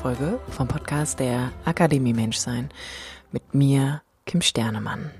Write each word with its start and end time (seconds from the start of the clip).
Podcast-Folge 0.00 0.40
vom 0.48 0.66
Podcast 0.66 1.20
der 1.20 1.52
Akademie 1.66 2.14
Menschsein 2.14 2.70
mit 3.32 3.52
mir, 3.52 4.00
Kim 4.24 4.40
Sternemann. 4.40 5.10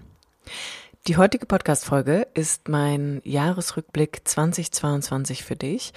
Die 1.07 1.19
heutige 1.19 1.45
Podcast-Folge 1.45 2.27
ist 2.33 2.69
mein 2.71 3.21
Jahresrückblick 3.25 4.23
2022 4.25 5.45
für 5.45 5.55
dich 5.55 5.93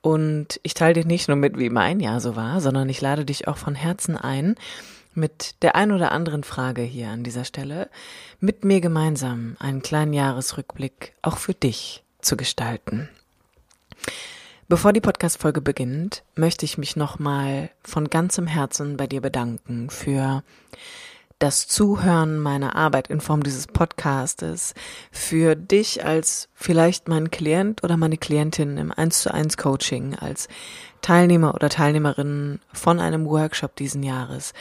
und 0.00 0.60
ich 0.62 0.72
teile 0.72 0.94
dir 0.94 1.04
nicht 1.04 1.28
nur 1.28 1.36
mit, 1.36 1.58
wie 1.58 1.68
mein 1.68 2.00
Jahr 2.00 2.20
so 2.20 2.34
war, 2.34 2.62
sondern 2.62 2.88
ich 2.88 3.02
lade 3.02 3.26
dich 3.26 3.48
auch 3.48 3.58
von 3.58 3.74
Herzen 3.74 4.16
ein, 4.16 4.54
mit 5.12 5.62
der 5.62 5.76
ein 5.76 5.92
oder 5.92 6.10
anderen 6.10 6.42
Frage 6.42 6.80
hier 6.80 7.08
an 7.08 7.24
dieser 7.24 7.44
Stelle 7.44 7.90
mit 8.40 8.64
mir 8.64 8.80
gemeinsam 8.80 9.56
einen 9.58 9.82
kleinen 9.82 10.14
Jahresrückblick 10.14 11.12
auch 11.20 11.36
für 11.36 11.54
dich 11.54 12.02
zu 12.22 12.38
gestalten. 12.38 13.10
Bevor 14.72 14.94
die 14.94 15.02
Podcast-Folge 15.02 15.60
beginnt, 15.60 16.22
möchte 16.34 16.64
ich 16.64 16.78
mich 16.78 16.96
nochmal 16.96 17.68
von 17.84 18.08
ganzem 18.08 18.46
Herzen 18.46 18.96
bei 18.96 19.06
dir 19.06 19.20
bedanken 19.20 19.90
für 19.90 20.42
das 21.38 21.68
Zuhören 21.68 22.38
meiner 22.38 22.74
Arbeit 22.74 23.08
in 23.08 23.20
Form 23.20 23.42
dieses 23.42 23.66
Podcastes, 23.66 24.72
für 25.10 25.56
dich 25.56 26.06
als 26.06 26.48
vielleicht 26.54 27.06
mein 27.06 27.30
Klient 27.30 27.84
oder 27.84 27.98
meine 27.98 28.16
Klientin 28.16 28.78
im 28.78 28.92
1 28.92 29.20
zu 29.20 29.34
1 29.34 29.58
Coaching, 29.58 30.14
als 30.14 30.48
Teilnehmer 31.02 31.54
oder 31.54 31.68
Teilnehmerin 31.68 32.58
von 32.72 32.98
einem 32.98 33.26
Workshop 33.26 33.76
diesen 33.76 34.02
Jahres, 34.02 34.54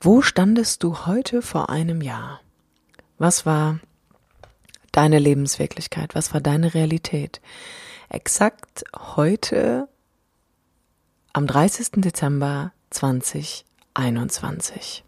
wo 0.00 0.22
standest 0.22 0.82
du 0.82 1.06
heute 1.06 1.42
vor 1.42 1.70
einem 1.70 2.02
Jahr? 2.02 2.40
Was 3.18 3.46
war 3.46 3.78
deine 4.92 5.18
Lebenswirklichkeit? 5.18 6.14
Was 6.14 6.34
war 6.34 6.40
deine 6.40 6.74
Realität? 6.74 7.40
Exakt 8.08 8.84
heute 8.94 9.88
am 11.32 11.46
30. 11.46 12.02
Dezember 12.02 12.72
2021. 12.90 15.02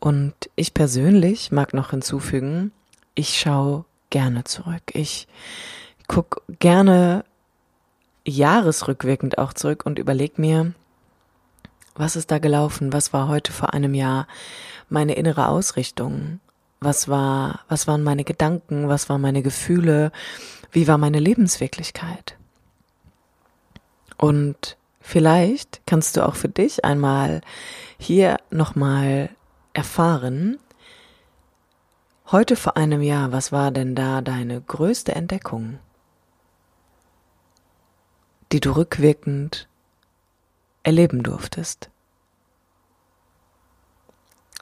Und 0.00 0.34
ich 0.56 0.74
persönlich 0.74 1.52
mag 1.52 1.72
noch 1.74 1.90
hinzufügen, 1.90 2.72
ich 3.14 3.38
schaue 3.38 3.84
gerne 4.12 4.44
zurück. 4.44 4.82
Ich 4.92 5.26
guck 6.06 6.42
gerne 6.60 7.24
jahresrückwirkend 8.24 9.38
auch 9.38 9.52
zurück 9.54 9.84
und 9.84 9.98
überleg 9.98 10.38
mir, 10.38 10.74
was 11.94 12.14
ist 12.14 12.30
da 12.30 12.38
gelaufen? 12.38 12.92
Was 12.92 13.12
war 13.12 13.26
heute 13.26 13.50
vor 13.52 13.74
einem 13.74 13.94
Jahr 13.94 14.28
meine 14.88 15.14
innere 15.14 15.48
Ausrichtung? 15.48 16.38
Was 16.80 17.08
war, 17.08 17.60
was 17.68 17.88
waren 17.88 18.02
meine 18.02 18.24
Gedanken? 18.24 18.88
Was 18.88 19.08
waren 19.08 19.20
meine 19.20 19.42
Gefühle? 19.42 20.12
Wie 20.70 20.86
war 20.86 20.98
meine 20.98 21.18
Lebenswirklichkeit? 21.18 22.36
Und 24.18 24.76
vielleicht 25.00 25.80
kannst 25.86 26.16
du 26.16 26.26
auch 26.26 26.36
für 26.36 26.48
dich 26.48 26.84
einmal 26.84 27.40
hier 27.98 28.36
nochmal 28.50 29.30
erfahren, 29.72 30.58
Heute 32.32 32.56
vor 32.56 32.78
einem 32.78 33.02
Jahr, 33.02 33.30
was 33.30 33.52
war 33.52 33.70
denn 33.70 33.94
da 33.94 34.22
deine 34.22 34.62
größte 34.62 35.14
Entdeckung, 35.14 35.78
die 38.52 38.60
du 38.60 38.74
rückwirkend 38.74 39.68
erleben 40.82 41.22
durftest? 41.22 41.90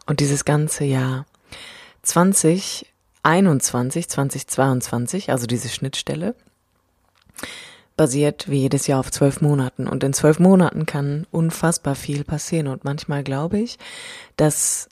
Und 0.05 0.19
dieses 0.19 0.45
ganze 0.45 0.83
Jahr 0.83 1.27
2021, 2.03 4.09
2022, 4.09 5.31
also 5.31 5.47
diese 5.47 5.69
Schnittstelle, 5.69 6.35
basiert 7.97 8.51
wie 8.51 8.63
jedes 8.63 8.89
Jahr 8.89 8.99
auf 8.99 9.13
zwölf 9.13 9.41
Monaten. 9.41 9.87
Und 9.87 10.03
in 10.03 10.13
zwölf 10.13 10.41
Monaten 10.41 10.87
kann 10.87 11.25
unfassbar 11.31 11.95
viel 11.95 12.25
passieren. 12.25 12.67
Und 12.67 12.83
manchmal 12.83 13.23
glaube 13.23 13.61
ich, 13.61 13.79
dass 14.35 14.89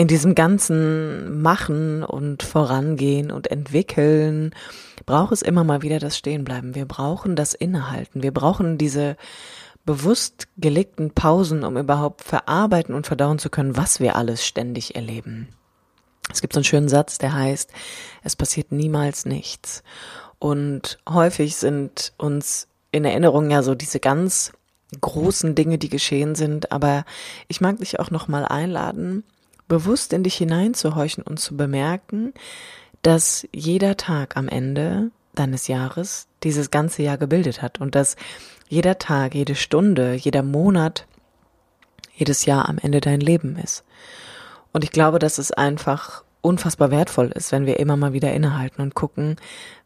in 0.00 0.08
diesem 0.08 0.34
ganzen 0.34 1.42
Machen 1.42 2.02
und 2.02 2.42
Vorangehen 2.42 3.30
und 3.30 3.50
Entwickeln 3.50 4.54
braucht 5.04 5.32
es 5.32 5.42
immer 5.42 5.62
mal 5.62 5.82
wieder 5.82 5.98
das 5.98 6.16
Stehenbleiben. 6.16 6.74
Wir 6.74 6.86
brauchen 6.86 7.36
das 7.36 7.52
Innehalten. 7.52 8.22
Wir 8.22 8.32
brauchen 8.32 8.78
diese 8.78 9.18
bewusst 9.84 10.48
gelegten 10.56 11.10
Pausen, 11.10 11.64
um 11.64 11.76
überhaupt 11.76 12.22
verarbeiten 12.22 12.94
und 12.94 13.06
verdauen 13.06 13.38
zu 13.38 13.50
können, 13.50 13.76
was 13.76 14.00
wir 14.00 14.16
alles 14.16 14.46
ständig 14.46 14.94
erleben. 14.94 15.48
Es 16.32 16.40
gibt 16.40 16.54
so 16.54 16.60
einen 16.60 16.64
schönen 16.64 16.88
Satz, 16.88 17.18
der 17.18 17.34
heißt, 17.34 17.70
es 18.22 18.36
passiert 18.36 18.72
niemals 18.72 19.26
nichts. 19.26 19.82
Und 20.38 20.98
häufig 21.06 21.56
sind 21.56 22.14
uns 22.16 22.68
in 22.90 23.04
Erinnerung 23.04 23.50
ja 23.50 23.62
so 23.62 23.74
diese 23.74 24.00
ganz 24.00 24.52
großen 24.98 25.54
Dinge, 25.54 25.76
die 25.76 25.90
geschehen 25.90 26.36
sind. 26.36 26.72
Aber 26.72 27.04
ich 27.48 27.60
mag 27.60 27.80
dich 27.80 28.00
auch 28.00 28.10
nochmal 28.10 28.46
einladen, 28.46 29.24
bewusst 29.70 30.12
in 30.12 30.24
dich 30.24 30.34
hineinzuhorchen 30.34 31.22
und 31.22 31.38
zu 31.38 31.56
bemerken, 31.56 32.34
dass 33.02 33.48
jeder 33.52 33.96
Tag 33.96 34.36
am 34.36 34.48
Ende 34.48 35.10
deines 35.34 35.68
Jahres 35.68 36.26
dieses 36.42 36.70
ganze 36.70 37.02
Jahr 37.02 37.16
gebildet 37.16 37.62
hat 37.62 37.80
und 37.80 37.94
dass 37.94 38.16
jeder 38.68 38.98
Tag, 38.98 39.34
jede 39.34 39.54
Stunde, 39.54 40.14
jeder 40.14 40.42
Monat, 40.42 41.06
jedes 42.14 42.44
Jahr 42.44 42.68
am 42.68 42.78
Ende 42.78 43.00
dein 43.00 43.20
Leben 43.20 43.56
ist. 43.56 43.84
Und 44.72 44.84
ich 44.84 44.90
glaube, 44.90 45.18
dass 45.18 45.38
es 45.38 45.52
einfach 45.52 46.24
unfassbar 46.42 46.90
wertvoll 46.90 47.28
ist, 47.28 47.52
wenn 47.52 47.64
wir 47.64 47.78
immer 47.78 47.96
mal 47.96 48.12
wieder 48.12 48.32
innehalten 48.32 48.82
und 48.82 48.94
gucken, 48.94 49.36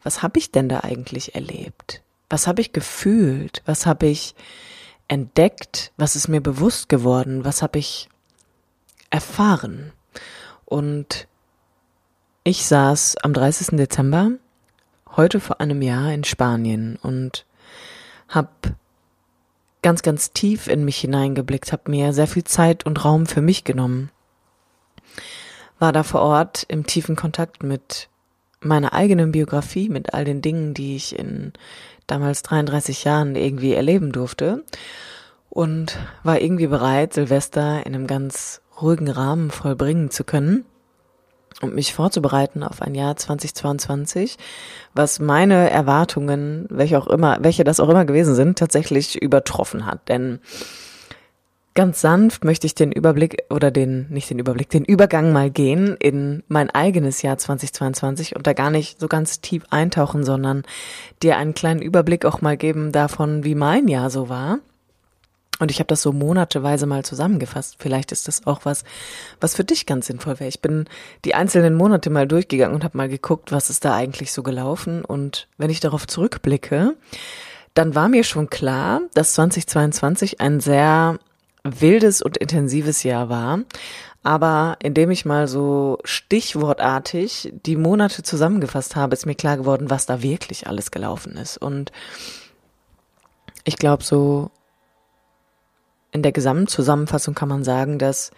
was 0.03 0.23
habe 0.23 0.39
ich 0.39 0.51
denn 0.51 0.69
da 0.69 0.81
eigentlich 0.81 1.35
erlebt? 1.35 2.03
Was 2.31 2.47
habe 2.47 2.63
ich 2.63 2.73
gefühlt? 2.73 3.63
Was 3.67 3.87
habe 3.87 4.07
ich 4.07 4.35
entdeckt? 5.09 5.93
Was 5.99 6.17
ist 6.17 6.29
mir 6.29 6.41
bewusst 6.41 6.89
geworden? 6.89 7.45
Was 7.45 7.61
habe 7.61 7.79
ich 7.79 8.09
erfahren? 9.15 9.93
Und 10.65 11.29
ich 12.43 12.67
saß 12.67 13.17
am 13.23 13.33
30. 13.33 13.77
Dezember 13.79 14.33
heute 15.17 15.39
vor 15.39 15.61
einem 15.61 15.83
Jahr 15.83 16.13
in 16.13 16.25
Spanien 16.25 16.99
und 17.01 17.47
habe 18.29 18.51
ganz, 19.83 20.03
ganz 20.03 20.33
tief 20.33 20.67
in 20.67 20.85
mich 20.85 20.99
hineingeblickt, 20.99 21.71
habe 21.71 21.93
mir 21.93 22.13
sehr 22.13 22.27
viel 22.27 22.43
Zeit 22.43 22.85
und 22.87 23.05
Raum 23.05 23.27
für 23.27 23.41
mich 23.41 23.63
genommen, 23.63 24.11
war 25.79 25.93
da 25.93 26.03
vor 26.03 26.23
Ort 26.23 26.65
im 26.67 26.85
tiefen 26.85 27.15
Kontakt 27.15 27.63
mit 27.63 28.09
meiner 28.61 28.95
eigenen 28.95 29.31
Biografie, 29.31 29.89
mit 29.89 30.13
all 30.13 30.25
den 30.25 30.43
Dingen, 30.43 30.75
die 30.75 30.97
ich 30.97 31.17
in 31.17 31.53
damals 32.09 32.43
33 32.43 33.05
Jahren 33.05 33.37
irgendwie 33.37 33.75
erleben 33.75 34.11
durfte 34.11 34.65
und 35.51 35.99
war 36.25 36.41
irgendwie 36.41 36.67
bereit, 36.67 37.13
Silvester 37.13 37.87
in 37.87 37.95
einem 37.95 38.09
ganz 38.09 38.61
ruhigen 38.81 39.09
Rahmen 39.09 39.51
vollbringen 39.51 40.11
zu 40.11 40.25
können 40.25 40.65
und 41.61 41.75
mich 41.75 41.95
vorzubereiten 41.95 42.63
auf 42.63 42.83
ein 42.83 42.95
Jahr 42.95 43.17
2022, 43.17 44.37
was 44.95 45.21
meine 45.21 45.71
Erwartungen, 45.71 46.67
welche 46.71 46.99
auch 46.99 47.07
immer, 47.07 47.39
welche 47.41 47.65
das 47.65 47.81
auch 47.81 47.89
immer 47.89 48.05
gewesen 48.05 48.35
sind, 48.35 48.59
tatsächlich 48.59 49.21
übertroffen 49.21 49.87
hat. 49.87 50.09
Denn 50.09 50.41
ganz 51.75 52.01
sanft 52.01 52.45
möchte 52.45 52.67
ich 52.67 52.75
den 52.75 52.93
Überblick 52.93 53.45
oder 53.51 53.71
den, 53.71 54.09
nicht 54.11 54.31
den 54.31 54.39
Überblick, 54.39 54.71
den 54.71 54.85
Übergang 54.85 55.33
mal 55.33 55.51
gehen 55.51 55.97
in 55.99 56.43
mein 56.49 56.71
eigenes 56.71 57.23
Jahr 57.23 57.39
2022 57.39 58.37
und 58.37 58.47
da 58.47 58.53
gar 58.53 58.71
nicht 58.71 59.01
so 59.01 59.09
ganz 59.09 59.41
tief 59.41 59.65
eintauchen, 59.71 60.25
sondern 60.25 60.63
dir 61.23 61.37
einen 61.37 61.55
kleinen 61.55 61.83
Überblick 61.83 62.25
auch 62.25 62.41
mal 62.41 62.57
geben 62.57 62.93
davon, 62.93 63.45
wie 63.45 63.55
mein 63.55 63.89
Jahr 63.89 64.11
so 64.11 64.29
war 64.29 64.59
und 65.61 65.71
ich 65.71 65.79
habe 65.79 65.87
das 65.87 66.03
so 66.03 66.13
monateweise 66.13 66.87
mal 66.87 67.05
zusammengefasst. 67.05 67.77
Vielleicht 67.79 68.13
ist 68.13 68.27
das 68.27 68.47
auch 68.47 68.65
was, 68.65 68.85
was 69.41 69.55
für 69.55 69.65
dich 69.65 69.87
ganz 69.87 70.07
sinnvoll 70.07 70.41
wäre. 70.41 70.49
Ich 70.49 70.61
bin 70.61 70.87
die 71.25 71.35
einzelnen 71.35 71.75
Monate 71.75 72.11
mal 72.11 72.27
durchgegangen 72.27 72.75
und 72.75 72.85
habe 72.85 72.97
mal 72.97 73.09
geguckt, 73.09 73.53
was 73.53 73.71
ist 73.71 73.85
da 73.85 73.95
eigentlich 73.95 74.33
so 74.33 74.43
gelaufen. 74.43 75.05
Und 75.05 75.49
wenn 75.57 75.71
ich 75.71 75.81
darauf 75.81 76.07
zurückblicke, 76.07 76.97
dann 77.75 77.95
war 77.95 78.09
mir 78.09 78.25
schon 78.25 78.51
klar, 78.51 79.03
dass 79.15 79.35
2022 79.35 80.41
ein 80.41 80.61
sehr 80.61 81.19
wildes 81.63 82.21
und 82.21 82.37
intensives 82.37 83.03
Jahr 83.05 83.29
war. 83.29 83.61
Aber 84.25 84.77
indem 84.83 85.11
ich 85.11 85.25
mal 85.25 85.47
so 85.47 85.99
stichwortartig 86.05 87.53
die 87.65 87.77
Monate 87.77 88.23
zusammengefasst 88.23 88.97
habe, 88.97 89.15
ist 89.15 89.27
mir 89.27 89.35
klar 89.35 89.57
geworden, 89.57 89.91
was 89.91 90.07
da 90.07 90.23
wirklich 90.23 90.67
alles 90.67 90.91
gelaufen 90.91 91.37
ist. 91.37 91.59
Und 91.59 91.93
ich 93.65 93.77
glaube, 93.77 94.03
so 94.03 94.51
in 96.15 96.23
der 96.23 96.33
Gesamtzusammenfassung 96.33 97.35
kann 97.35 97.49
man 97.49 97.65
sagen, 97.65 97.99
dass 97.99 98.31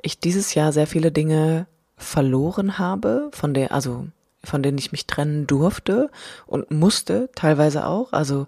ich 0.00 0.20
dieses 0.20 0.54
Jahr 0.54 0.72
sehr 0.72 0.86
viele 0.86 1.10
Dinge 1.12 1.66
verloren 1.96 2.78
habe, 2.78 3.30
von 3.32 3.52
der, 3.52 3.72
also 3.72 4.06
von 4.42 4.62
denen 4.62 4.78
ich 4.78 4.92
mich 4.92 5.06
trennen 5.06 5.46
durfte 5.46 6.08
und 6.46 6.70
musste, 6.70 7.28
teilweise 7.34 7.84
auch. 7.84 8.12
Also 8.12 8.46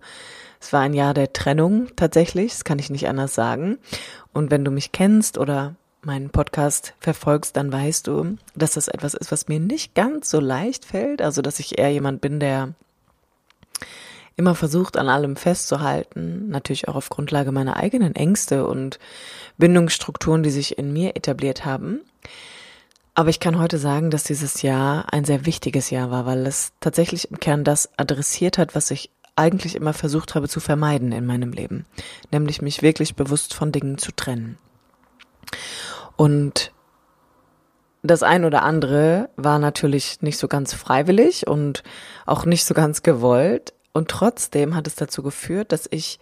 es 0.61 0.73
war 0.73 0.81
ein 0.81 0.95
Jahr 0.95 1.13
der 1.13 1.33
Trennung 1.33 1.89
tatsächlich, 1.97 2.53
das 2.53 2.65
kann 2.65 2.79
ich 2.79 2.89
nicht 2.89 3.09
anders 3.09 3.35
sagen. 3.35 3.79
Und 4.33 4.51
wenn 4.51 4.65
du 4.65 4.71
mich 4.71 4.93
kennst 4.93 5.39
oder 5.39 5.75
meinen 6.03 6.31
Podcast 6.31 6.95
verfolgst, 7.01 7.57
dann 7.57 7.73
weißt 7.73 8.07
du, 8.07 8.37
dass 8.55 8.75
das 8.75 8.89
etwas 8.89 9.15
ist, 9.15 9.33
was 9.33 9.49
mir 9.49 9.61
nicht 9.61 9.95
ganz 9.95 10.31
so 10.31 10.39
leicht 10.39 10.85
fällt. 10.85 11.21
Also 11.21 11.43
dass 11.43 11.59
ich 11.59 11.79
eher 11.79 11.93
jemand 11.93 12.21
bin, 12.21 12.39
der 12.39 12.75
immer 14.37 14.55
versucht, 14.55 14.97
an 14.97 15.09
allem 15.09 15.37
festzuhalten, 15.37 16.49
natürlich 16.49 16.89
auch 16.89 16.95
auf 16.95 17.11
Grundlage 17.11 17.53
meiner 17.53 17.77
eigenen 17.77 18.15
Ängste 18.15 18.67
und 18.67 18.99
Bindungsstrukturen, 19.59 20.43
die 20.43 20.51
sich 20.51 20.79
in 20.79 20.93
mir 20.93 21.17
etabliert 21.17 21.65
haben. 21.65 22.01
Aber 23.15 23.29
ich 23.29 23.41
kann 23.41 23.59
heute 23.59 23.79
sagen, 23.79 24.11
dass 24.11 24.25
dieses 24.25 24.63
Jahr 24.63 25.13
ein 25.13 25.25
sehr 25.25 25.45
wichtiges 25.45 25.91
Jahr 25.91 26.11
war, 26.11 26.25
weil 26.25 26.47
es 26.47 26.73
tatsächlich 26.81 27.31
im 27.31 27.39
Kern 27.41 27.63
das 27.63 27.91
adressiert 27.99 28.57
hat, 28.57 28.75
was 28.75 28.91
ich 28.91 29.11
eigentlich 29.37 29.77
immer 29.77 29.93
versucht 29.93 30.35
habe 30.35 30.49
zu 30.49 30.61
vermeiden 30.61 31.13
in 31.13 31.27
meinem 31.27 31.53
Leben, 31.53 31.87
nämlich 32.31 32.63
mich 32.63 32.83
wirklich 32.83 33.15
bewusst 33.15 33.55
von 33.55 33.73
Dingen 33.73 33.99
zu 33.99 34.13
trennen. 34.13 34.59
Und 36.17 36.73
das 38.03 38.23
ein 38.23 38.45
oder 38.45 38.63
andere 38.63 39.31
war 39.37 39.59
natürlich 39.59 40.23
nicht 40.23 40.39
so 40.39 40.49
ganz 40.49 40.75
freiwillig 40.75 41.47
und 41.47 41.83
auch 42.27 42.45
nicht 42.45 42.65
so 42.65 42.75
ganz 42.75 43.03
gewollt, 43.03 43.75
und 43.93 44.11
trotzdem 44.11 44.75
hat 44.75 44.87
es 44.87 44.95
dazu 44.95 45.23
geführt, 45.23 45.73
dass 45.73 45.89
ich 45.91 46.19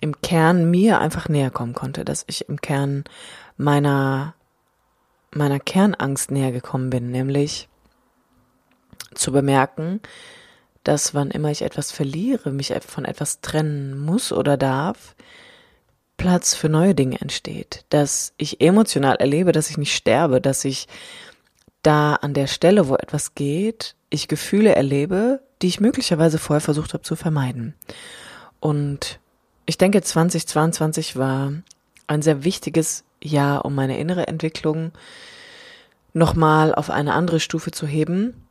im 0.00 0.20
Kern 0.20 0.70
mir 0.70 1.00
einfach 1.00 1.28
näher 1.28 1.50
kommen 1.50 1.74
konnte, 1.74 2.04
dass 2.04 2.24
ich 2.26 2.48
im 2.48 2.60
Kern 2.60 3.04
meiner, 3.56 4.34
meiner 5.32 5.60
Kernangst 5.60 6.30
näher 6.30 6.52
gekommen 6.52 6.90
bin, 6.90 7.10
nämlich 7.10 7.68
zu 9.14 9.30
bemerken, 9.30 10.00
dass 10.84 11.14
wann 11.14 11.30
immer 11.30 11.50
ich 11.50 11.62
etwas 11.62 11.92
verliere, 11.92 12.50
mich 12.50 12.74
von 12.86 13.04
etwas 13.04 13.40
trennen 13.40 13.98
muss 13.98 14.32
oder 14.32 14.56
darf, 14.56 15.14
Platz 16.16 16.54
für 16.54 16.68
neue 16.68 16.94
Dinge 16.94 17.20
entsteht, 17.20 17.84
dass 17.88 18.32
ich 18.36 18.60
emotional 18.60 19.16
erlebe, 19.16 19.52
dass 19.52 19.70
ich 19.70 19.78
nicht 19.78 19.94
sterbe, 19.94 20.40
dass 20.40 20.64
ich 20.64 20.88
da 21.82 22.14
an 22.14 22.34
der 22.34 22.46
Stelle, 22.46 22.88
wo 22.88 22.94
etwas 22.94 23.34
geht, 23.34 23.96
ich 24.10 24.28
Gefühle 24.28 24.74
erlebe, 24.74 25.42
die 25.62 25.68
ich 25.68 25.80
möglicherweise 25.80 26.38
vorher 26.38 26.60
versucht 26.60 26.92
habe 26.92 27.02
zu 27.02 27.16
vermeiden. 27.16 27.74
Und 28.60 29.20
ich 29.64 29.78
denke, 29.78 30.02
2022 30.02 31.16
war 31.16 31.52
ein 32.06 32.22
sehr 32.22 32.44
wichtiges 32.44 33.04
Jahr, 33.22 33.64
um 33.64 33.74
meine 33.74 33.98
innere 33.98 34.26
Entwicklung 34.26 34.92
nochmal 36.12 36.74
auf 36.74 36.90
eine 36.90 37.14
andere 37.14 37.40
Stufe 37.40 37.70
zu 37.70 37.86
heben. 37.86 38.46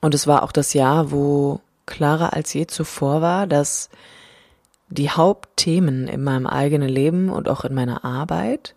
Und 0.00 0.14
es 0.14 0.26
war 0.26 0.42
auch 0.42 0.52
das 0.52 0.74
Jahr, 0.74 1.10
wo 1.10 1.60
klarer 1.86 2.32
als 2.32 2.52
je 2.52 2.66
zuvor 2.66 3.22
war, 3.22 3.46
dass 3.46 3.88
die 4.88 5.10
Hauptthemen 5.10 6.06
in 6.06 6.22
meinem 6.22 6.46
eigenen 6.46 6.88
Leben 6.88 7.30
und 7.30 7.48
auch 7.48 7.64
in 7.64 7.74
meiner 7.74 8.04
Arbeit 8.04 8.74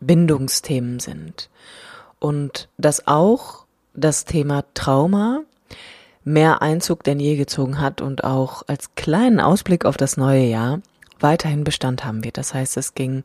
Bindungsthemen 0.00 1.00
sind. 1.00 1.50
Und 2.18 2.68
dass 2.76 3.06
auch 3.06 3.64
das 3.94 4.24
Thema 4.24 4.64
Trauma 4.74 5.42
mehr 6.24 6.62
Einzug 6.62 7.02
denn 7.04 7.20
je 7.20 7.36
gezogen 7.36 7.80
hat 7.80 8.00
und 8.00 8.24
auch 8.24 8.62
als 8.66 8.94
kleinen 8.94 9.40
Ausblick 9.40 9.84
auf 9.84 9.96
das 9.96 10.16
neue 10.16 10.44
Jahr 10.44 10.80
weiterhin 11.18 11.64
Bestand 11.64 12.04
haben 12.04 12.24
wird. 12.24 12.38
Das 12.38 12.54
heißt, 12.54 12.76
es 12.76 12.94
ging 12.94 13.24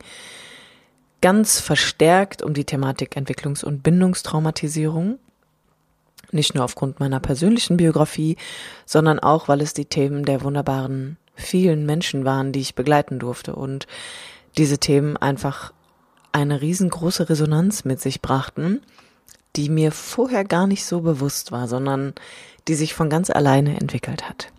ganz 1.21 1.59
verstärkt 1.59 2.41
um 2.41 2.53
die 2.53 2.65
Thematik 2.65 3.15
Entwicklungs- 3.17 3.63
und 3.63 3.83
Bindungstraumatisierung. 3.83 5.19
Nicht 6.31 6.55
nur 6.55 6.63
aufgrund 6.63 6.99
meiner 6.99 7.19
persönlichen 7.19 7.77
Biografie, 7.77 8.37
sondern 8.85 9.19
auch, 9.19 9.47
weil 9.47 9.61
es 9.61 9.73
die 9.73 9.85
Themen 9.85 10.25
der 10.25 10.43
wunderbaren 10.43 11.17
vielen 11.35 11.85
Menschen 11.85 12.25
waren, 12.25 12.51
die 12.51 12.61
ich 12.61 12.75
begleiten 12.75 13.19
durfte 13.19 13.55
und 13.55 13.87
diese 14.57 14.77
Themen 14.77 15.17
einfach 15.17 15.73
eine 16.31 16.61
riesengroße 16.61 17.29
Resonanz 17.29 17.85
mit 17.85 18.01
sich 18.01 18.21
brachten 18.21 18.81
die 19.55 19.69
mir 19.69 19.91
vorher 19.91 20.43
gar 20.43 20.67
nicht 20.67 20.85
so 20.85 21.01
bewusst 21.01 21.51
war, 21.51 21.67
sondern 21.67 22.13
die 22.67 22.75
sich 22.75 22.93
von 22.93 23.09
ganz 23.09 23.29
alleine 23.29 23.79
entwickelt 23.79 24.27
hat. 24.27 24.51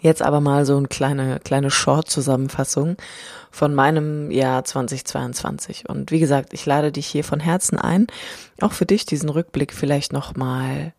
Jetzt 0.00 0.22
aber 0.22 0.40
mal 0.40 0.64
so 0.64 0.76
eine 0.76 0.86
kleine, 0.86 1.40
kleine 1.40 1.70
Short-Zusammenfassung 1.70 2.96
von 3.50 3.74
meinem 3.74 4.30
Jahr 4.30 4.64
2022. 4.64 5.88
Und 5.88 6.12
wie 6.12 6.20
gesagt, 6.20 6.54
ich 6.54 6.64
lade 6.66 6.92
dich 6.92 7.06
hier 7.06 7.24
von 7.24 7.40
Herzen 7.40 7.78
ein, 7.78 8.06
auch 8.60 8.72
für 8.72 8.86
dich 8.86 9.06
diesen 9.06 9.28
Rückblick 9.28 9.72
vielleicht 9.72 10.12
nochmal 10.12 10.92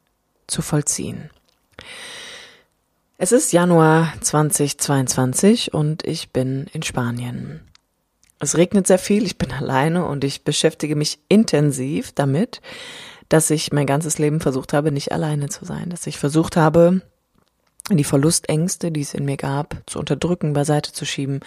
zu 0.47 0.61
vollziehen. 0.61 1.29
Es 3.17 3.31
ist 3.31 3.53
Januar 3.53 4.13
2022 4.21 5.73
und 5.73 6.05
ich 6.05 6.31
bin 6.31 6.67
in 6.73 6.83
Spanien. 6.83 7.68
Es 8.39 8.57
regnet 8.57 8.87
sehr 8.87 8.99
viel, 8.99 9.25
ich 9.25 9.37
bin 9.37 9.51
alleine 9.59 10.05
und 10.05 10.23
ich 10.23 10.43
beschäftige 10.43 10.95
mich 10.95 11.19
intensiv 11.27 12.11
damit, 12.13 12.61
dass 13.27 13.49
ich 13.49 13.71
mein 13.71 13.85
ganzes 13.85 14.17
Leben 14.17 14.39
versucht 14.39 14.73
habe, 14.73 14.91
nicht 14.91 15.11
alleine 15.11 15.49
zu 15.49 15.65
sein, 15.65 15.89
dass 15.89 16.07
ich 16.07 16.17
versucht 16.17 16.57
habe, 16.57 17.01
die 17.91 18.03
Verlustängste, 18.03 18.91
die 18.91 19.01
es 19.01 19.13
in 19.13 19.25
mir 19.25 19.37
gab, 19.37 19.77
zu 19.87 19.99
unterdrücken, 19.99 20.53
beiseite 20.53 20.91
zu 20.91 21.05
schieben 21.05 21.39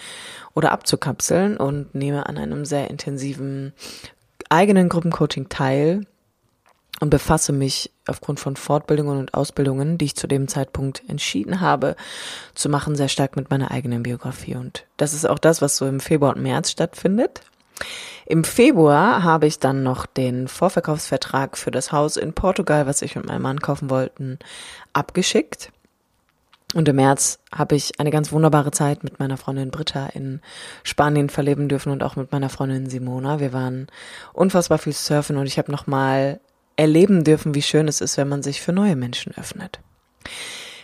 oder 0.53 0.71
abzukapseln 0.71 1.57
und 1.57 1.95
nehme 1.95 2.25
an 2.27 2.37
einem 2.37 2.65
sehr 2.65 2.89
intensiven 2.89 3.73
eigenen 4.49 4.89
Gruppencoaching 4.89 5.49
teil, 5.49 6.05
und 6.99 7.09
befasse 7.09 7.53
mich 7.53 7.91
aufgrund 8.07 8.39
von 8.39 8.55
Fortbildungen 8.55 9.17
und 9.17 9.33
Ausbildungen, 9.33 9.97
die 9.97 10.05
ich 10.05 10.15
zu 10.15 10.27
dem 10.27 10.47
Zeitpunkt 10.47 11.03
entschieden 11.07 11.59
habe, 11.59 11.95
zu 12.55 12.69
machen, 12.69 12.95
sehr 12.95 13.09
stark 13.09 13.35
mit 13.35 13.49
meiner 13.49 13.71
eigenen 13.71 14.03
Biografie. 14.03 14.55
Und 14.55 14.85
das 14.97 15.13
ist 15.13 15.27
auch 15.27 15.39
das, 15.39 15.61
was 15.61 15.77
so 15.77 15.85
im 15.85 15.99
Februar 15.99 16.35
und 16.35 16.41
März 16.41 16.71
stattfindet. 16.71 17.41
Im 18.25 18.43
Februar 18.43 19.23
habe 19.23 19.47
ich 19.47 19.59
dann 19.59 19.83
noch 19.83 20.05
den 20.05 20.47
Vorverkaufsvertrag 20.47 21.57
für 21.57 21.71
das 21.71 21.91
Haus 21.91 22.15
in 22.15 22.33
Portugal, 22.33 22.85
was 22.85 23.01
ich 23.01 23.15
mit 23.15 23.25
meinem 23.25 23.41
Mann 23.41 23.59
kaufen 23.59 23.89
wollten, 23.89 24.39
abgeschickt. 24.93 25.71
Und 26.73 26.87
im 26.87 26.95
März 26.95 27.39
habe 27.53 27.75
ich 27.75 27.99
eine 27.99 28.09
ganz 28.09 28.31
wunderbare 28.31 28.71
Zeit 28.71 29.03
mit 29.03 29.19
meiner 29.19 29.37
Freundin 29.37 29.69
Britta 29.69 30.07
in 30.07 30.41
Spanien 30.83 31.29
verleben 31.29 31.69
dürfen 31.69 31.91
und 31.91 32.01
auch 32.01 32.15
mit 32.15 32.31
meiner 32.31 32.49
Freundin 32.49 32.89
Simona. 32.89 33.39
Wir 33.39 33.53
waren 33.53 33.87
unfassbar 34.31 34.79
viel 34.79 34.93
surfen 34.93 35.37
und 35.37 35.45
ich 35.45 35.57
habe 35.57 35.71
nochmal 35.71 36.39
erleben 36.75 37.23
dürfen, 37.23 37.55
wie 37.55 37.61
schön 37.61 37.87
es 37.87 38.01
ist, 38.01 38.17
wenn 38.17 38.29
man 38.29 38.43
sich 38.43 38.61
für 38.61 38.73
neue 38.73 38.95
Menschen 38.95 39.33
öffnet. 39.37 39.79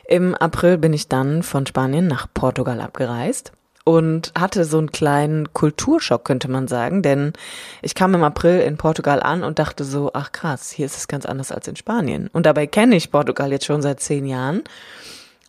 Im 0.08 0.36
April 0.36 0.78
bin 0.78 0.94
ich 0.94 1.08
dann 1.08 1.44
von 1.44 1.66
Spanien 1.68 2.08
nach 2.08 2.28
Portugal 2.34 2.82
abgereist 2.82 3.52
und 3.84 4.32
hatte 4.38 4.66
so 4.66 4.78
einen 4.78 4.92
kleinen 4.92 5.54
Kulturschock, 5.54 6.26
könnte 6.26 6.50
man 6.50 6.68
sagen, 6.68 7.02
denn 7.02 7.34
ich 7.82 7.96
kam 7.96 8.14
im 8.14 8.24
April 8.24 8.60
in 8.62 8.78
Portugal 8.78 9.22
an 9.22 9.44
und 9.44 9.60
dachte 9.60 9.84
so, 9.84 10.12
ach 10.14 10.32
krass, 10.32 10.72
hier 10.72 10.86
ist 10.86 10.98
es 10.98 11.08
ganz 11.08 11.26
anders 11.26 11.52
als 11.52 11.68
in 11.68 11.76
Spanien. 11.76 12.30
Und 12.34 12.46
dabei 12.46 12.68
kenne 12.68 12.96
ich 12.96 13.12
Portugal 13.12 13.52
jetzt 13.52 13.66
schon 13.66 13.82
seit 13.82 14.00
zehn 14.00 14.26
Jahren, 14.26 14.64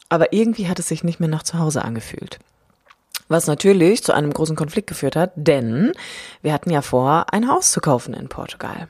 aber 0.08 0.32
irgendwie 0.32 0.68
hat 0.68 0.78
es 0.78 0.88
sich 0.88 1.04
nicht 1.04 1.20
mehr 1.20 1.28
nach 1.28 1.42
zu 1.42 1.58
Hause 1.58 1.84
angefühlt. 1.84 2.38
Was 3.28 3.46
natürlich 3.46 4.02
zu 4.02 4.12
einem 4.12 4.32
großen 4.32 4.56
Konflikt 4.56 4.88
geführt 4.88 5.16
hat, 5.16 5.32
denn 5.36 5.92
wir 6.42 6.52
hatten 6.52 6.70
ja 6.70 6.82
vor, 6.82 7.32
ein 7.32 7.48
Haus 7.48 7.70
zu 7.70 7.80
kaufen 7.80 8.12
in 8.14 8.28
Portugal. 8.28 8.88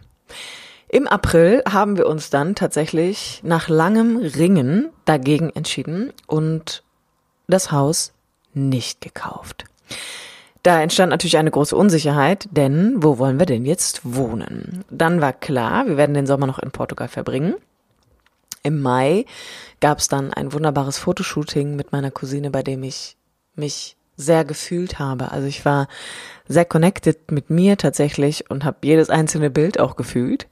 Im 0.92 1.06
April 1.06 1.62
haben 1.70 1.96
wir 1.96 2.08
uns 2.08 2.30
dann 2.30 2.56
tatsächlich 2.56 3.42
nach 3.44 3.68
langem 3.68 4.16
Ringen 4.16 4.90
dagegen 5.04 5.50
entschieden 5.50 6.12
und 6.26 6.82
das 7.46 7.70
Haus 7.70 8.12
nicht 8.54 9.00
gekauft. 9.00 9.66
Da 10.64 10.82
entstand 10.82 11.10
natürlich 11.10 11.38
eine 11.38 11.52
große 11.52 11.76
Unsicherheit, 11.76 12.48
denn 12.50 12.96
wo 12.96 13.18
wollen 13.18 13.38
wir 13.38 13.46
denn 13.46 13.64
jetzt 13.64 14.00
wohnen? 14.02 14.84
Dann 14.90 15.20
war 15.20 15.32
klar, 15.32 15.86
wir 15.86 15.96
werden 15.96 16.14
den 16.14 16.26
Sommer 16.26 16.48
noch 16.48 16.58
in 16.58 16.72
Portugal 16.72 17.06
verbringen. 17.06 17.54
Im 18.64 18.80
Mai 18.80 19.26
gab 19.80 19.98
es 19.98 20.08
dann 20.08 20.34
ein 20.34 20.52
wunderbares 20.52 20.98
Fotoshooting 20.98 21.76
mit 21.76 21.92
meiner 21.92 22.10
Cousine, 22.10 22.50
bei 22.50 22.64
dem 22.64 22.82
ich 22.82 23.16
mich 23.54 23.96
sehr 24.20 24.44
gefühlt 24.44 24.98
habe. 24.98 25.32
Also 25.32 25.46
ich 25.46 25.64
war 25.64 25.88
sehr 26.46 26.64
connected 26.64 27.30
mit 27.30 27.50
mir 27.50 27.76
tatsächlich 27.76 28.50
und 28.50 28.64
habe 28.64 28.78
jedes 28.82 29.10
einzelne 29.10 29.50
Bild 29.50 29.78
auch 29.78 29.96
gefühlt. 29.96 30.48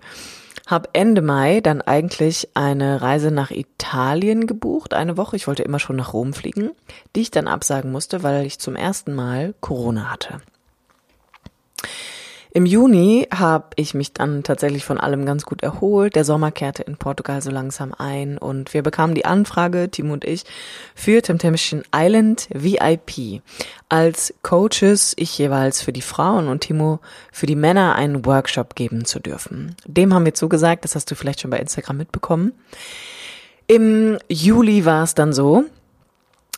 Hab 0.67 0.91
Ende 0.93 1.23
Mai 1.23 1.61
dann 1.61 1.81
eigentlich 1.81 2.51
eine 2.55 3.01
Reise 3.01 3.31
nach 3.31 3.51
Italien 3.51 4.47
gebucht, 4.47 4.93
eine 4.93 5.17
Woche. 5.17 5.37
Ich 5.37 5.47
wollte 5.47 5.63
immer 5.63 5.79
schon 5.79 5.97
nach 5.97 6.13
Rom 6.13 6.35
fliegen, 6.35 6.73
die 7.17 7.23
ich 7.23 7.31
dann 7.31 7.49
absagen 7.49 7.91
musste, 7.91 8.23
weil 8.23 8.45
ich 8.45 8.59
zum 8.59 8.77
ersten 8.77 9.15
Mal 9.15 9.55
Corona 9.61 10.11
hatte. 10.11 10.41
Im 12.51 12.65
Juni 12.65 13.29
habe 13.33 13.67
ich 13.77 13.95
mich 13.95 14.15
dann 14.15 14.43
tatsächlich 14.43 14.85
von 14.85 14.99
allem 14.99 15.27
ganz 15.27 15.45
gut 15.45 15.63
erholt. 15.63 16.17
Der 16.17 16.25
Sommer 16.25 16.51
kehrte 16.51 16.83
in 16.83 16.97
Portugal 16.97 17.43
so 17.43 17.51
langsam 17.51 17.93
ein 17.97 18.39
und 18.39 18.73
wir 18.73 18.83
bekamen 18.83 19.15
die 19.15 19.27
Anfrage, 19.27 19.91
Timo 19.91 20.15
und 20.15 20.25
ich, 20.25 20.45
für 20.95 21.21
Temptation 21.21 21.83
Island 21.95 22.49
VIP. 22.53 23.43
Als 23.89 24.35
Coaches, 24.43 25.15
ich 25.17 25.37
jeweils 25.37 25.83
für 25.83 25.93
die 25.93 26.03
Frauen 26.03 26.49
und 26.49 26.61
Timo 26.61 27.01
für 27.33 27.47
die 27.47 27.57
Männer 27.57 27.95
einen 27.95 28.25
Workshop 28.25 28.75
geben 28.75 29.05
zu 29.05 29.21
dürfen. 29.21 29.77
Dem 29.87 30.15
haben 30.15 30.25
wir 30.25 30.35
zugesagt, 30.35 30.85
das 30.85 30.95
hast 30.95 31.11
du 31.11 31.15
vielleicht 31.15 31.41
schon 31.41 31.51
bei 31.51 31.59
Instagram 31.59 31.99
mitbekommen. 31.99 32.53
Im 33.67 34.19
Juli 34.29 34.87
war 34.87 35.03
es 35.03 35.15
dann 35.15 35.35
so, 35.35 35.65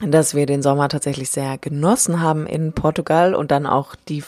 dass 0.00 0.34
wir 0.34 0.46
den 0.46 0.62
Sommer 0.62 0.88
tatsächlich 0.88 1.30
sehr 1.30 1.58
genossen 1.58 2.20
haben 2.20 2.46
in 2.46 2.72
Portugal 2.72 3.34
und 3.34 3.50
dann 3.50 3.66
auch 3.66 3.96
die 4.08 4.22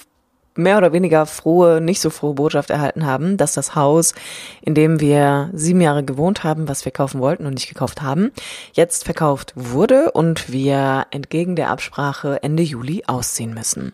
mehr 0.55 0.79
oder 0.79 0.93
weniger 0.93 1.27
frohe, 1.27 1.81
nicht 1.81 2.01
so 2.01 2.11
frohe 2.11 2.35
Botschaft 2.35 2.71
erhalten 2.71 3.07
haben, 3.07 3.37
dass 3.37 3.55
das 3.55 3.75
Haus, 3.75 4.15
in 4.61 4.75
dem 4.75 5.01
wir 5.01 5.51
sieben 5.53 5.81
Jahre 5.81 6.05
gewohnt 6.05 6.45
haben, 6.45 6.69
was 6.69 6.85
wir 6.85 6.93
kaufen 6.93 7.21
wollten 7.21 7.47
und 7.47 7.55
nicht 7.55 7.69
gekauft 7.69 8.03
haben, 8.03 8.33
jetzt 8.73 9.05
verkauft 9.05 9.53
wurde 9.57 10.13
und 10.13 10.53
wir 10.53 11.07
entgegen 11.11 11.57
der 11.57 11.71
Absprache 11.71 12.43
Ende 12.43 12.63
Juli 12.63 13.05
ausziehen 13.07 13.55
müssen. 13.55 13.93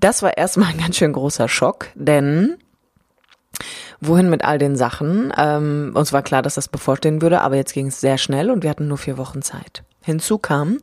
Das 0.00 0.22
war 0.22 0.36
erstmal 0.36 0.68
ein 0.72 0.78
ganz 0.78 0.96
schön 0.96 1.12
großer 1.12 1.48
Schock, 1.48 1.88
denn 1.94 2.56
wohin 4.00 4.30
mit 4.30 4.44
all 4.44 4.58
den 4.58 4.76
Sachen? 4.76 5.32
Ähm, 5.36 5.92
uns 5.94 6.12
war 6.12 6.22
klar, 6.22 6.42
dass 6.42 6.54
das 6.54 6.68
bevorstehen 6.68 7.22
würde, 7.22 7.40
aber 7.40 7.56
jetzt 7.56 7.72
ging 7.72 7.88
es 7.88 8.00
sehr 8.00 8.18
schnell 8.18 8.50
und 8.50 8.62
wir 8.62 8.70
hatten 8.70 8.88
nur 8.88 8.98
vier 8.98 9.18
Wochen 9.18 9.42
Zeit. 9.42 9.82
Hinzu 10.08 10.38
kam, 10.38 10.78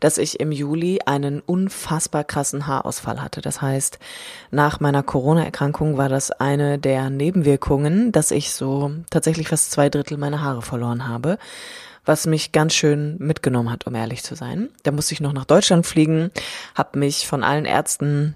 dass 0.00 0.18
ich 0.18 0.38
im 0.38 0.52
Juli 0.52 1.00
einen 1.06 1.40
unfassbar 1.40 2.24
krassen 2.24 2.66
Haarausfall 2.66 3.22
hatte. 3.22 3.40
Das 3.40 3.62
heißt, 3.62 3.98
nach 4.50 4.80
meiner 4.80 5.02
Corona-Erkrankung 5.02 5.96
war 5.96 6.08
das 6.08 6.30
eine 6.30 6.78
der 6.78 7.10
Nebenwirkungen, 7.10 8.12
dass 8.12 8.30
ich 8.30 8.52
so 8.52 8.92
tatsächlich 9.10 9.48
fast 9.48 9.70
zwei 9.70 9.88
Drittel 9.88 10.18
meiner 10.18 10.42
Haare 10.42 10.62
verloren 10.62 11.08
habe, 11.08 11.38
was 12.04 12.26
mich 12.26 12.52
ganz 12.52 12.74
schön 12.74 13.16
mitgenommen 13.18 13.70
hat, 13.70 13.86
um 13.86 13.94
ehrlich 13.94 14.22
zu 14.22 14.34
sein. 14.34 14.68
Da 14.82 14.92
musste 14.92 15.14
ich 15.14 15.20
noch 15.20 15.32
nach 15.32 15.46
Deutschland 15.46 15.86
fliegen, 15.86 16.30
habe 16.74 16.98
mich 16.98 17.26
von 17.26 17.42
allen 17.42 17.64
Ärzten 17.64 18.34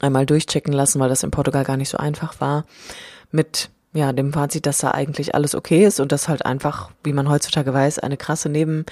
einmal 0.00 0.26
durchchecken 0.26 0.72
lassen, 0.72 1.00
weil 1.00 1.08
das 1.08 1.22
in 1.22 1.30
Portugal 1.30 1.64
gar 1.64 1.76
nicht 1.76 1.88
so 1.88 1.98
einfach 1.98 2.40
war, 2.40 2.64
mit 3.30 3.70
ja, 3.94 4.12
dem 4.12 4.32
Fazit, 4.32 4.66
dass 4.66 4.78
da 4.78 4.90
eigentlich 4.90 5.34
alles 5.34 5.54
okay 5.54 5.86
ist 5.86 6.00
und 6.00 6.10
das 6.10 6.28
halt 6.28 6.44
einfach, 6.44 6.90
wie 7.04 7.12
man 7.12 7.28
heutzutage 7.28 7.72
weiß, 7.72 8.00
eine 8.00 8.16
krasse 8.16 8.48
Neben 8.48 8.84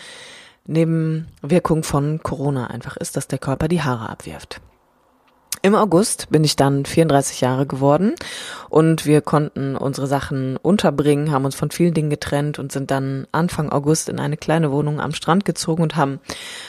Nebenwirkung 0.66 1.83
von 1.83 2.23
Corona 2.23 2.69
einfach 2.69 2.97
ist, 2.97 3.16
dass 3.16 3.28
der 3.28 3.38
Körper 3.38 3.69
die 3.69 3.83
Haare 3.83 4.09
abwirft. 4.09 4.61
Im 5.64 5.76
August 5.76 6.28
bin 6.31 6.42
ich 6.42 6.57
dann 6.57 6.85
34 6.85 7.40
Jahre 7.40 7.66
geworden 7.66 8.16
und 8.69 9.07
wir 9.07 9.21
konnten 9.21 9.76
unsere 9.76 10.09
Sachen 10.09 10.57
unterbringen, 10.57 11.31
haben 11.31 11.45
uns 11.45 11.54
von 11.54 11.71
vielen 11.71 11.95
Dingen 11.95 12.11
getrennt 12.11 12.59
und 12.59 12.73
sind 12.73 12.90
dann 12.90 13.28
Anfang 13.31 13.71
August 13.71 14.09
in 14.09 14.19
eine 14.19 14.37
kleine 14.37 14.73
Wohnung 14.73 15.00
am 15.00 15.14
Strand 15.14 15.45
gezogen 15.45 15.85
und 15.85 15.95
haben 15.95 16.19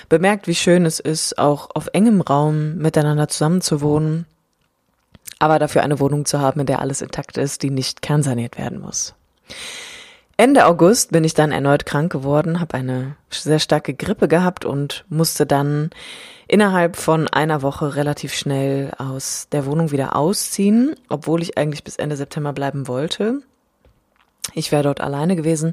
bemerkt, 0.09 0.47
wie 0.47 0.53
schön 0.53 0.85
es 0.85 1.00
ist, 1.00 1.39
auch 1.39 1.71
auf 1.73 1.89
engem 1.93 2.21
Raum 2.21 2.75
miteinander 2.75 3.27
zusammenzuwohnen, 3.27 4.27
aber 5.39 5.57
dafür 5.57 5.81
eine 5.81 6.00
Wohnung 6.00 6.25
zu 6.25 6.39
haben, 6.39 6.59
in 6.59 6.67
der 6.67 6.79
alles 6.79 7.01
intakt 7.01 7.39
ist, 7.39 7.63
die 7.63 7.71
nicht 7.71 8.03
kernsaniert 8.03 8.59
werden 8.59 8.79
muss. 8.79 9.15
Ende 10.36 10.66
August 10.66 11.12
bin 11.12 11.24
ich 11.24 11.36
dann 11.36 11.52
erneut 11.52 11.86
krank 11.86 12.12
geworden, 12.12 12.60
habe 12.60 12.74
eine 12.74 13.16
sehr 13.30 13.60
starke 13.60 13.94
Grippe 13.94 14.28
gehabt 14.28 14.66
und 14.66 15.06
musste 15.08 15.46
dann 15.46 15.92
innerhalb 16.48 16.96
von 16.96 17.28
einer 17.28 17.62
Woche 17.62 17.96
relativ 17.96 18.34
schnell 18.34 18.92
aus 18.98 19.48
der 19.52 19.66
Wohnung 19.68 19.92
wieder 19.92 20.16
ausziehen, 20.16 20.96
obwohl 21.08 21.44
ich 21.44 21.58
eigentlich 21.58 21.84
bis 21.84 21.98
Ende 21.98 22.16
September 22.18 22.52
bleiben 22.52 22.88
wollte. 22.88 23.44
Ich 24.53 24.71
wäre 24.71 24.83
dort 24.83 25.01
alleine 25.01 25.35
gewesen, 25.35 25.71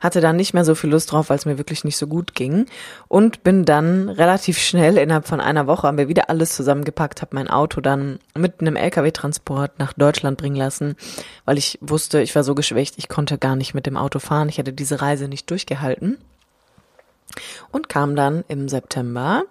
hatte 0.00 0.20
dann 0.20 0.36
nicht 0.36 0.54
mehr 0.54 0.64
so 0.64 0.74
viel 0.74 0.90
Lust 0.90 1.12
drauf, 1.12 1.28
weil 1.28 1.36
es 1.36 1.44
mir 1.44 1.58
wirklich 1.58 1.84
nicht 1.84 1.96
so 1.96 2.06
gut 2.06 2.34
ging 2.34 2.66
und 3.08 3.44
bin 3.44 3.64
dann 3.64 4.08
relativ 4.08 4.58
schnell 4.58 4.96
innerhalb 4.98 5.28
von 5.28 5.40
einer 5.40 5.66
Woche 5.66 5.86
haben 5.86 5.98
wir 5.98 6.08
wieder 6.08 6.30
alles 6.30 6.56
zusammengepackt, 6.56 7.20
habe 7.22 7.36
mein 7.36 7.48
Auto 7.48 7.80
dann 7.80 8.18
mit 8.34 8.60
einem 8.60 8.76
LKW-Transport 8.76 9.78
nach 9.78 9.92
Deutschland 9.92 10.38
bringen 10.38 10.56
lassen, 10.56 10.96
weil 11.44 11.58
ich 11.58 11.78
wusste, 11.80 12.20
ich 12.20 12.34
war 12.34 12.42
so 12.42 12.54
geschwächt, 12.54 12.94
ich 12.96 13.08
konnte 13.08 13.38
gar 13.38 13.54
nicht 13.54 13.74
mit 13.74 13.86
dem 13.86 13.96
Auto 13.96 14.18
fahren, 14.18 14.48
ich 14.48 14.58
hätte 14.58 14.72
diese 14.72 15.02
Reise 15.02 15.28
nicht 15.28 15.50
durchgehalten 15.50 16.18
und 17.70 17.88
kam 17.88 18.16
dann 18.16 18.44
im 18.48 18.68
September 18.68 19.44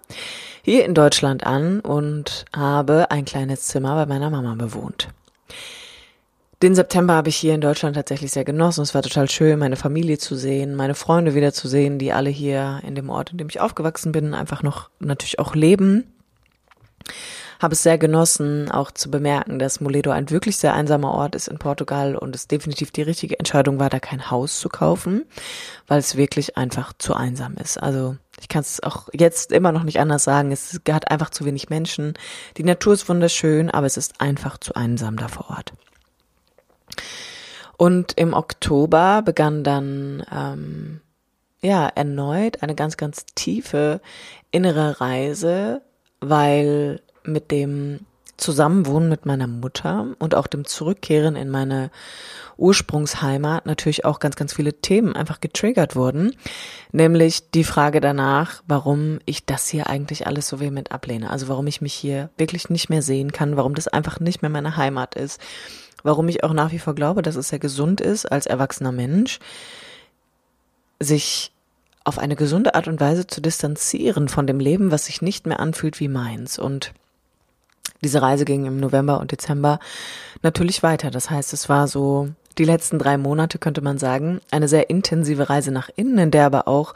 hier 0.62 0.84
in 0.84 0.94
Deutschland 0.94 1.46
an 1.46 1.80
und 1.80 2.44
habe 2.54 3.10
ein 3.10 3.24
kleines 3.24 3.68
Zimmer 3.68 3.94
bei 3.94 4.06
meiner 4.06 4.30
Mama 4.30 4.54
bewohnt. 4.56 5.08
Den 6.62 6.74
September 6.74 7.12
habe 7.12 7.28
ich 7.28 7.36
hier 7.36 7.54
in 7.54 7.60
Deutschland 7.60 7.96
tatsächlich 7.96 8.32
sehr 8.32 8.46
genossen. 8.46 8.80
Es 8.80 8.94
war 8.94 9.02
total 9.02 9.28
schön, 9.28 9.58
meine 9.58 9.76
Familie 9.76 10.16
zu 10.16 10.36
sehen, 10.36 10.74
meine 10.74 10.94
Freunde 10.94 11.34
wieder 11.34 11.52
zu 11.52 11.68
sehen, 11.68 11.98
die 11.98 12.12
alle 12.12 12.30
hier 12.30 12.80
in 12.82 12.94
dem 12.94 13.10
Ort, 13.10 13.30
in 13.30 13.36
dem 13.36 13.50
ich 13.50 13.60
aufgewachsen 13.60 14.10
bin, 14.10 14.32
einfach 14.32 14.62
noch 14.62 14.88
natürlich 14.98 15.38
auch 15.38 15.54
leben. 15.54 16.14
Habe 17.60 17.74
es 17.74 17.82
sehr 17.82 17.98
genossen, 17.98 18.70
auch 18.70 18.90
zu 18.90 19.10
bemerken, 19.10 19.58
dass 19.58 19.82
Moledo 19.82 20.10
ein 20.10 20.30
wirklich 20.30 20.56
sehr 20.56 20.72
einsamer 20.72 21.12
Ort 21.12 21.34
ist 21.34 21.48
in 21.48 21.58
Portugal 21.58 22.16
und 22.16 22.34
es 22.34 22.48
definitiv 22.48 22.90
die 22.90 23.02
richtige 23.02 23.38
Entscheidung 23.38 23.78
war, 23.78 23.90
da 23.90 24.00
kein 24.00 24.30
Haus 24.30 24.58
zu 24.58 24.70
kaufen, 24.70 25.26
weil 25.86 25.98
es 25.98 26.16
wirklich 26.16 26.56
einfach 26.56 26.94
zu 26.96 27.14
einsam 27.14 27.54
ist. 27.56 27.82
Also 27.82 28.16
ich 28.40 28.48
kann 28.48 28.62
es 28.62 28.82
auch 28.82 29.08
jetzt 29.12 29.52
immer 29.52 29.72
noch 29.72 29.84
nicht 29.84 30.00
anders 30.00 30.24
sagen. 30.24 30.52
Es 30.52 30.80
hat 30.90 31.10
einfach 31.10 31.30
zu 31.30 31.44
wenig 31.44 31.68
Menschen. 31.68 32.14
Die 32.56 32.64
Natur 32.64 32.94
ist 32.94 33.08
wunderschön, 33.10 33.70
aber 33.70 33.86
es 33.86 33.98
ist 33.98 34.22
einfach 34.22 34.56
zu 34.58 34.74
einsam 34.74 35.16
da 35.16 35.28
vor 35.28 35.50
Ort. 35.50 35.72
Und 37.76 38.14
im 38.16 38.32
Oktober 38.32 39.22
begann 39.22 39.62
dann 39.62 40.24
ähm, 40.32 41.00
ja 41.60 41.88
erneut 41.88 42.62
eine 42.62 42.74
ganz, 42.74 42.96
ganz 42.96 43.26
tiefe 43.34 44.00
innere 44.50 45.00
Reise, 45.00 45.82
weil 46.20 47.00
mit 47.24 47.50
dem 47.50 48.00
Zusammenwohnen 48.36 49.08
mit 49.08 49.24
meiner 49.24 49.46
Mutter 49.46 50.14
und 50.18 50.34
auch 50.34 50.46
dem 50.46 50.66
Zurückkehren 50.66 51.36
in 51.36 51.48
meine 51.48 51.90
Ursprungsheimat 52.58 53.66
natürlich 53.66 54.04
auch 54.04 54.18
ganz, 54.18 54.36
ganz 54.36 54.54
viele 54.54 54.74
Themen 54.74 55.14
einfach 55.14 55.40
getriggert 55.40 55.96
wurden. 55.96 56.34
Nämlich 56.92 57.50
die 57.50 57.64
Frage 57.64 58.00
danach, 58.00 58.62
warum 58.66 59.20
ich 59.24 59.46
das 59.46 59.68
hier 59.68 59.88
eigentlich 59.88 60.26
alles 60.26 60.48
so 60.48 60.60
vehement 60.60 60.92
ablehne. 60.92 61.30
Also 61.30 61.48
warum 61.48 61.66
ich 61.66 61.80
mich 61.80 61.94
hier 61.94 62.30
wirklich 62.36 62.68
nicht 62.68 62.90
mehr 62.90 63.02
sehen 63.02 63.32
kann, 63.32 63.56
warum 63.56 63.74
das 63.74 63.88
einfach 63.88 64.20
nicht 64.20 64.42
mehr 64.42 64.50
meine 64.50 64.76
Heimat 64.76 65.14
ist. 65.14 65.40
Warum 66.02 66.28
ich 66.28 66.44
auch 66.44 66.52
nach 66.52 66.72
wie 66.72 66.78
vor 66.78 66.94
glaube, 66.94 67.22
dass 67.22 67.36
es 67.36 67.48
sehr 67.48 67.58
gesund 67.58 68.00
ist, 68.00 68.26
als 68.26 68.46
erwachsener 68.46 68.92
Mensch, 68.92 69.38
sich 71.00 71.52
auf 72.04 72.18
eine 72.18 72.36
gesunde 72.36 72.74
Art 72.74 72.86
und 72.88 73.00
Weise 73.00 73.26
zu 73.26 73.40
distanzieren 73.40 74.28
von 74.28 74.46
dem 74.46 74.60
Leben, 74.60 74.90
was 74.90 75.06
sich 75.06 75.22
nicht 75.22 75.46
mehr 75.46 75.58
anfühlt 75.58 75.98
wie 75.98 76.08
meins. 76.08 76.58
Und 76.58 76.92
diese 78.02 78.22
Reise 78.22 78.44
ging 78.44 78.66
im 78.66 78.78
November 78.78 79.20
und 79.20 79.32
Dezember 79.32 79.80
natürlich 80.42 80.82
weiter. 80.82 81.10
Das 81.10 81.30
heißt, 81.30 81.52
es 81.52 81.68
war 81.68 81.88
so 81.88 82.28
die 82.58 82.64
letzten 82.64 82.98
drei 82.98 83.18
Monate, 83.18 83.58
könnte 83.58 83.80
man 83.80 83.98
sagen, 83.98 84.40
eine 84.50 84.68
sehr 84.68 84.88
intensive 84.88 85.50
Reise 85.50 85.72
nach 85.72 85.90
innen, 85.96 86.18
in 86.18 86.30
der 86.30 86.46
aber 86.46 86.68
auch 86.68 86.94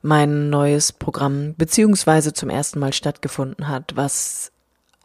mein 0.00 0.48
neues 0.48 0.92
Programm 0.92 1.54
beziehungsweise 1.56 2.32
zum 2.32 2.50
ersten 2.50 2.78
Mal 2.78 2.92
stattgefunden 2.92 3.68
hat, 3.68 3.96
was 3.96 4.52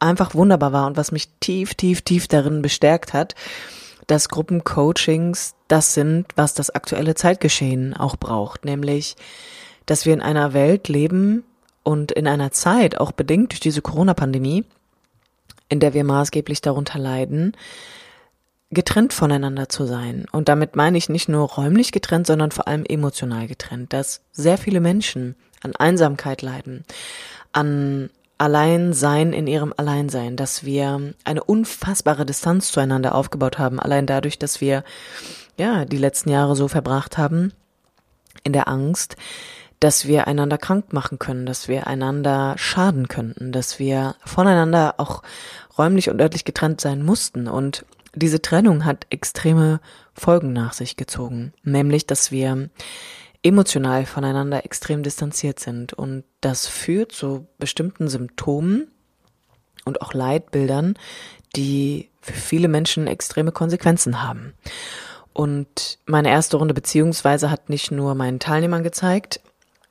einfach 0.03 0.35
wunderbar 0.35 0.73
war 0.73 0.87
und 0.87 0.97
was 0.97 1.11
mich 1.11 1.29
tief, 1.39 1.73
tief, 1.73 2.01
tief 2.01 2.27
darin 2.27 2.61
bestärkt 2.61 3.13
hat, 3.13 3.35
dass 4.07 4.29
Gruppencoachings 4.29 5.55
das 5.67 5.93
sind, 5.93 6.27
was 6.35 6.53
das 6.53 6.69
aktuelle 6.69 7.15
Zeitgeschehen 7.15 7.95
auch 7.95 8.17
braucht, 8.17 8.65
nämlich, 8.65 9.15
dass 9.85 10.05
wir 10.05 10.13
in 10.13 10.21
einer 10.21 10.53
Welt 10.53 10.87
leben 10.89 11.43
und 11.83 12.11
in 12.11 12.27
einer 12.27 12.51
Zeit, 12.51 12.99
auch 12.99 13.11
bedingt 13.11 13.51
durch 13.51 13.59
diese 13.59 13.81
Corona-Pandemie, 13.81 14.65
in 15.69 15.79
der 15.79 15.93
wir 15.93 16.03
maßgeblich 16.03 16.61
darunter 16.61 16.99
leiden, 16.99 17.55
getrennt 18.71 19.13
voneinander 19.13 19.69
zu 19.69 19.85
sein. 19.85 20.25
Und 20.31 20.49
damit 20.49 20.75
meine 20.75 20.97
ich 20.97 21.09
nicht 21.09 21.29
nur 21.29 21.49
räumlich 21.49 21.91
getrennt, 21.91 22.27
sondern 22.27 22.51
vor 22.51 22.67
allem 22.67 22.85
emotional 22.85 23.47
getrennt, 23.47 23.93
dass 23.93 24.21
sehr 24.31 24.57
viele 24.57 24.79
Menschen 24.79 25.35
an 25.61 25.75
Einsamkeit 25.75 26.41
leiden, 26.41 26.83
an 27.51 28.09
Alleinsein 28.43 29.31
in 29.31 29.47
ihrem 29.47 29.73
Alleinsein, 29.77 30.35
dass 30.35 30.65
wir 30.65 31.13
eine 31.23 31.41
unfassbare 31.45 32.25
Distanz 32.25 32.73
zueinander 32.73 33.15
aufgebaut 33.15 33.57
haben, 33.57 33.79
allein 33.79 34.05
dadurch, 34.05 34.37
dass 34.37 34.59
wir 34.59 34.83
ja 35.57 35.85
die 35.85 35.97
letzten 35.97 36.29
Jahre 36.29 36.57
so 36.57 36.67
verbracht 36.67 37.17
haben 37.17 37.53
in 38.43 38.51
der 38.51 38.67
Angst, 38.67 39.15
dass 39.79 40.07
wir 40.07 40.27
einander 40.27 40.57
krank 40.57 40.91
machen 40.91 41.19
können, 41.19 41.45
dass 41.45 41.69
wir 41.69 41.87
einander 41.87 42.55
schaden 42.57 43.07
könnten, 43.07 43.53
dass 43.53 43.79
wir 43.79 44.15
voneinander 44.25 44.95
auch 44.97 45.23
räumlich 45.77 46.09
und 46.09 46.19
örtlich 46.19 46.43
getrennt 46.43 46.81
sein 46.81 47.01
mussten. 47.01 47.47
Und 47.47 47.85
diese 48.13 48.41
Trennung 48.41 48.83
hat 48.83 49.07
extreme 49.09 49.79
Folgen 50.13 50.51
nach 50.51 50.73
sich 50.73 50.97
gezogen, 50.97 51.53
nämlich 51.63 52.07
dass 52.07 52.29
wir 52.29 52.69
emotional 53.43 54.05
voneinander 54.05 54.65
extrem 54.65 55.03
distanziert 55.03 55.59
sind 55.59 55.93
und 55.93 56.23
das 56.41 56.67
führt 56.67 57.11
zu 57.11 57.45
bestimmten 57.59 58.07
Symptomen 58.07 58.87
und 59.85 60.01
auch 60.01 60.13
Leitbildern, 60.13 60.95
die 61.55 62.09
für 62.21 62.33
viele 62.33 62.69
Menschen 62.69 63.05
extreme 63.05 63.51
Konsequenzen 63.51 64.23
haben. 64.23 64.53
Und 65.33 65.99
meine 66.05 66.29
erste 66.29 66.57
Runde 66.57 66.73
beziehungsweise 66.73 67.51
hat 67.51 67.69
nicht 67.69 67.91
nur 67.91 68.15
meinen 68.15 68.39
Teilnehmern 68.39 68.83
gezeigt, 68.83 69.41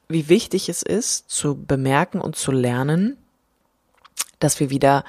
wie 0.09 0.29
wichtig 0.29 0.69
es 0.69 0.83
ist, 0.83 1.31
zu 1.31 1.63
bemerken 1.63 2.21
und 2.21 2.37
zu 2.37 2.53
lernen, 2.53 3.17
dass 4.39 4.61
wir 4.61 4.71
wieder 4.71 5.05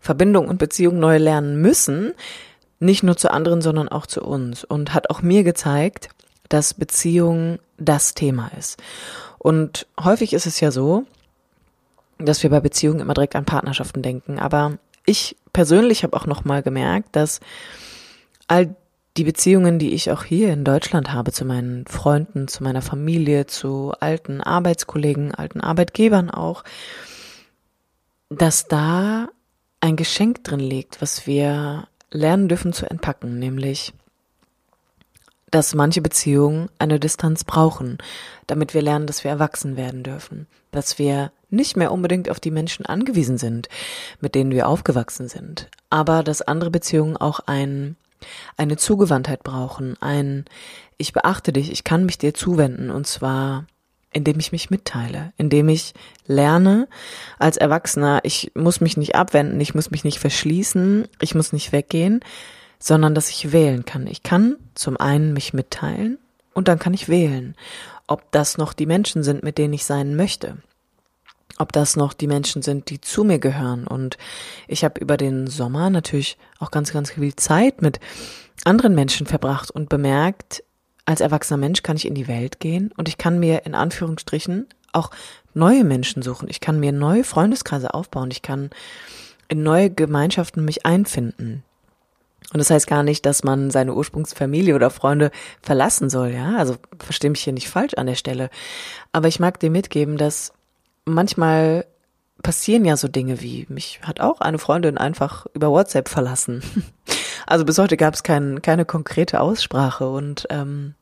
Verbindung 0.00 0.48
und 0.48 0.58
Beziehung 0.58 0.98
neu 0.98 1.18
lernen 1.18 1.60
müssen, 1.60 2.12
nicht 2.78 3.02
nur 3.02 3.16
zu 3.16 3.30
anderen, 3.30 3.62
sondern 3.62 3.88
auch 3.88 4.06
zu 4.06 4.22
uns 4.22 4.64
und 4.64 4.92
hat 4.92 5.10
auch 5.10 5.22
mir 5.22 5.44
gezeigt, 5.44 6.10
dass 6.48 6.74
Beziehung 6.74 7.58
das 7.78 8.14
Thema 8.14 8.50
ist. 8.58 8.82
Und 9.38 9.86
häufig 10.02 10.32
ist 10.32 10.46
es 10.46 10.60
ja 10.60 10.70
so, 10.70 11.04
dass 12.18 12.42
wir 12.42 12.50
bei 12.50 12.60
Beziehungen 12.60 13.00
immer 13.00 13.14
direkt 13.14 13.36
an 13.36 13.44
Partnerschaften 13.44 14.02
denken, 14.02 14.38
aber 14.38 14.78
ich 15.04 15.36
persönlich 15.52 16.02
habe 16.02 16.16
auch 16.16 16.26
noch 16.26 16.44
mal 16.44 16.62
gemerkt, 16.62 17.14
dass 17.14 17.40
all 18.48 18.74
die 19.16 19.24
Beziehungen, 19.24 19.78
die 19.78 19.94
ich 19.94 20.10
auch 20.10 20.24
hier 20.24 20.52
in 20.52 20.64
Deutschland 20.64 21.12
habe 21.12 21.32
zu 21.32 21.44
meinen 21.44 21.86
Freunden, 21.86 22.48
zu 22.48 22.62
meiner 22.62 22.82
Familie, 22.82 23.46
zu 23.46 23.92
alten 24.00 24.40
Arbeitskollegen, 24.40 25.34
alten 25.34 25.60
Arbeitgebern 25.60 26.30
auch, 26.30 26.64
dass 28.28 28.66
da 28.68 29.28
ein 29.80 29.96
Geschenk 29.96 30.44
drin 30.44 30.60
liegt, 30.60 31.00
was 31.00 31.26
wir 31.26 31.88
lernen 32.10 32.48
dürfen 32.48 32.72
zu 32.72 32.90
entpacken, 32.90 33.38
nämlich 33.38 33.92
dass 35.50 35.74
manche 35.74 36.02
Beziehungen 36.02 36.68
eine 36.78 36.98
Distanz 36.98 37.44
brauchen, 37.44 37.98
damit 38.46 38.74
wir 38.74 38.82
lernen, 38.82 39.06
dass 39.06 39.24
wir 39.24 39.30
erwachsen 39.30 39.76
werden 39.76 40.02
dürfen, 40.02 40.46
dass 40.70 40.98
wir 40.98 41.32
nicht 41.50 41.76
mehr 41.76 41.92
unbedingt 41.92 42.28
auf 42.28 42.40
die 42.40 42.50
Menschen 42.50 42.86
angewiesen 42.86 43.38
sind, 43.38 43.68
mit 44.20 44.34
denen 44.34 44.50
wir 44.50 44.68
aufgewachsen 44.68 45.28
sind, 45.28 45.68
aber 45.90 46.22
dass 46.22 46.42
andere 46.42 46.70
Beziehungen 46.70 47.16
auch 47.16 47.40
ein, 47.46 47.96
eine 48.56 48.76
Zugewandtheit 48.76 49.44
brauchen, 49.44 49.96
ein 50.00 50.44
ich 50.98 51.12
beachte 51.12 51.52
dich, 51.52 51.70
ich 51.70 51.84
kann 51.84 52.06
mich 52.06 52.18
dir 52.18 52.34
zuwenden 52.34 52.90
und 52.90 53.06
zwar 53.06 53.66
indem 54.12 54.38
ich 54.38 54.50
mich 54.50 54.70
mitteile, 54.70 55.34
indem 55.36 55.68
ich 55.68 55.92
lerne 56.26 56.88
als 57.38 57.58
Erwachsener, 57.58 58.20
ich 58.22 58.50
muss 58.54 58.80
mich 58.80 58.96
nicht 58.96 59.14
abwenden, 59.14 59.60
ich 59.60 59.74
muss 59.74 59.90
mich 59.90 60.04
nicht 60.04 60.18
verschließen, 60.18 61.06
ich 61.20 61.34
muss 61.34 61.52
nicht 61.52 61.72
weggehen, 61.72 62.20
sondern 62.78 63.14
dass 63.14 63.30
ich 63.30 63.52
wählen 63.52 63.84
kann. 63.84 64.06
Ich 64.06 64.22
kann 64.22 64.56
zum 64.74 64.96
einen 64.96 65.32
mich 65.32 65.52
mitteilen 65.52 66.18
und 66.54 66.68
dann 66.68 66.78
kann 66.78 66.94
ich 66.94 67.08
wählen, 67.08 67.54
ob 68.06 68.30
das 68.32 68.58
noch 68.58 68.72
die 68.72 68.86
Menschen 68.86 69.22
sind, 69.22 69.42
mit 69.42 69.58
denen 69.58 69.74
ich 69.74 69.84
sein 69.84 70.16
möchte. 70.16 70.58
Ob 71.58 71.72
das 71.72 71.96
noch 71.96 72.12
die 72.12 72.26
Menschen 72.26 72.62
sind, 72.62 72.90
die 72.90 73.00
zu 73.00 73.24
mir 73.24 73.38
gehören. 73.38 73.86
Und 73.86 74.18
ich 74.68 74.84
habe 74.84 75.00
über 75.00 75.16
den 75.16 75.46
Sommer 75.46 75.88
natürlich 75.88 76.36
auch 76.58 76.70
ganz, 76.70 76.92
ganz 76.92 77.12
viel 77.12 77.34
Zeit 77.34 77.80
mit 77.80 77.98
anderen 78.64 78.94
Menschen 78.94 79.26
verbracht 79.26 79.70
und 79.70 79.88
bemerkt, 79.88 80.62
als 81.06 81.20
erwachsener 81.20 81.58
Mensch 81.58 81.82
kann 81.82 81.96
ich 81.96 82.06
in 82.06 82.14
die 82.14 82.28
Welt 82.28 82.58
gehen 82.58 82.92
und 82.96 83.08
ich 83.08 83.16
kann 83.16 83.38
mir 83.38 83.64
in 83.64 83.74
Anführungsstrichen 83.74 84.66
auch 84.92 85.10
neue 85.54 85.84
Menschen 85.84 86.22
suchen. 86.22 86.48
Ich 86.50 86.60
kann 86.60 86.80
mir 86.80 86.92
neue 86.92 87.22
Freundeskreise 87.22 87.94
aufbauen. 87.94 88.30
Ich 88.30 88.42
kann 88.42 88.70
in 89.48 89.62
neue 89.62 89.90
Gemeinschaften 89.90 90.64
mich 90.64 90.84
einfinden. 90.84 91.62
Und 92.52 92.58
das 92.58 92.70
heißt 92.70 92.86
gar 92.86 93.02
nicht, 93.02 93.26
dass 93.26 93.42
man 93.42 93.70
seine 93.70 93.94
Ursprungsfamilie 93.94 94.74
oder 94.74 94.90
Freunde 94.90 95.30
verlassen 95.62 96.08
soll, 96.10 96.30
ja. 96.30 96.56
Also 96.56 96.76
verstehe 96.98 97.30
mich 97.30 97.42
hier 97.42 97.52
nicht 97.52 97.68
falsch 97.68 97.94
an 97.94 98.06
der 98.06 98.14
Stelle. 98.14 98.50
Aber 99.12 99.28
ich 99.28 99.40
mag 99.40 99.58
dir 99.58 99.70
mitgeben, 99.70 100.16
dass 100.16 100.52
manchmal 101.04 101.86
passieren 102.42 102.84
ja 102.84 102.96
so 102.96 103.08
Dinge 103.08 103.40
wie, 103.40 103.66
mich 103.68 104.00
hat 104.02 104.20
auch 104.20 104.40
eine 104.40 104.58
Freundin 104.58 104.98
einfach 104.98 105.46
über 105.54 105.70
WhatsApp 105.70 106.08
verlassen. 106.08 106.62
Also 107.48 107.64
bis 107.64 107.78
heute 107.78 107.96
gab 107.96 108.14
es 108.14 108.24
kein, 108.24 108.60
keine 108.60 108.84
konkrete 108.84 109.40
Aussprache 109.40 110.08
und 110.08 110.48
ähm, 110.50 110.94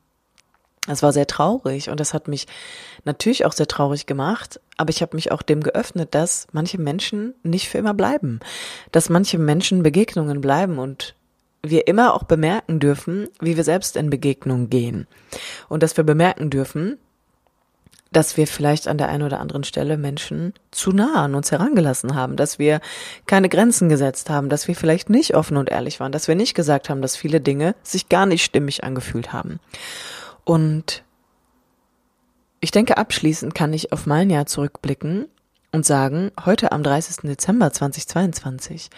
es 0.87 1.01
war 1.01 1.11
sehr 1.11 1.25
traurig 1.25 1.89
und 1.89 1.99
das 1.99 2.13
hat 2.13 2.27
mich 2.27 2.45
natürlich 3.03 3.45
auch 3.45 3.53
sehr 3.53 3.67
traurig 3.67 4.05
gemacht, 4.05 4.59
aber 4.77 4.91
ich 4.91 5.01
habe 5.01 5.15
mich 5.15 5.31
auch 5.31 5.41
dem 5.41 5.63
geöffnet, 5.63 6.13
dass 6.13 6.47
manche 6.51 6.77
Menschen 6.77 7.33
nicht 7.41 7.69
für 7.69 7.79
immer 7.79 7.95
bleiben, 7.95 8.41
dass 8.91 9.09
manche 9.09 9.39
Menschen 9.39 9.81
Begegnungen 9.81 10.39
bleiben 10.39 10.77
und 10.77 11.15
wir 11.69 11.87
immer 11.87 12.13
auch 12.13 12.23
bemerken 12.23 12.79
dürfen, 12.79 13.27
wie 13.39 13.57
wir 13.57 13.63
selbst 13.63 13.95
in 13.95 14.09
Begegnungen 14.09 14.69
gehen 14.69 15.07
und 15.69 15.83
dass 15.83 15.97
wir 15.97 16.03
bemerken 16.03 16.49
dürfen, 16.49 16.97
dass 18.11 18.37
wir 18.37 18.47
vielleicht 18.47 18.87
an 18.87 18.97
der 18.97 19.09
einen 19.09 19.23
oder 19.23 19.41
anderen 19.41 19.65
Stelle 19.65 19.97
Menschen 19.97 20.53
zu 20.71 20.91
nah 20.91 21.15
an 21.25 21.35
uns 21.35 21.51
herangelassen 21.51 22.15
haben, 22.15 22.37
dass 22.37 22.59
wir 22.59 22.79
keine 23.25 23.49
Grenzen 23.49 23.89
gesetzt 23.89 24.29
haben, 24.29 24.47
dass 24.47 24.69
wir 24.69 24.75
vielleicht 24.75 25.09
nicht 25.09 25.35
offen 25.35 25.57
und 25.57 25.69
ehrlich 25.69 25.99
waren, 25.99 26.13
dass 26.13 26.29
wir 26.29 26.35
nicht 26.35 26.53
gesagt 26.53 26.89
haben, 26.89 27.01
dass 27.01 27.17
viele 27.17 27.41
Dinge 27.41 27.75
sich 27.83 28.07
gar 28.07 28.25
nicht 28.25 28.45
stimmig 28.45 28.85
angefühlt 28.85 29.33
haben. 29.33 29.59
Und 30.45 31.03
ich 32.61 32.71
denke, 32.71 32.97
abschließend 32.97 33.53
kann 33.53 33.73
ich 33.73 33.91
auf 33.91 34.05
mein 34.05 34.29
Jahr 34.29 34.45
zurückblicken 34.45 35.27
und 35.73 35.85
sagen, 35.85 36.31
heute 36.45 36.71
am 36.71 36.83
30. 36.83 37.27
Dezember 37.27 37.73
2022 37.73 38.89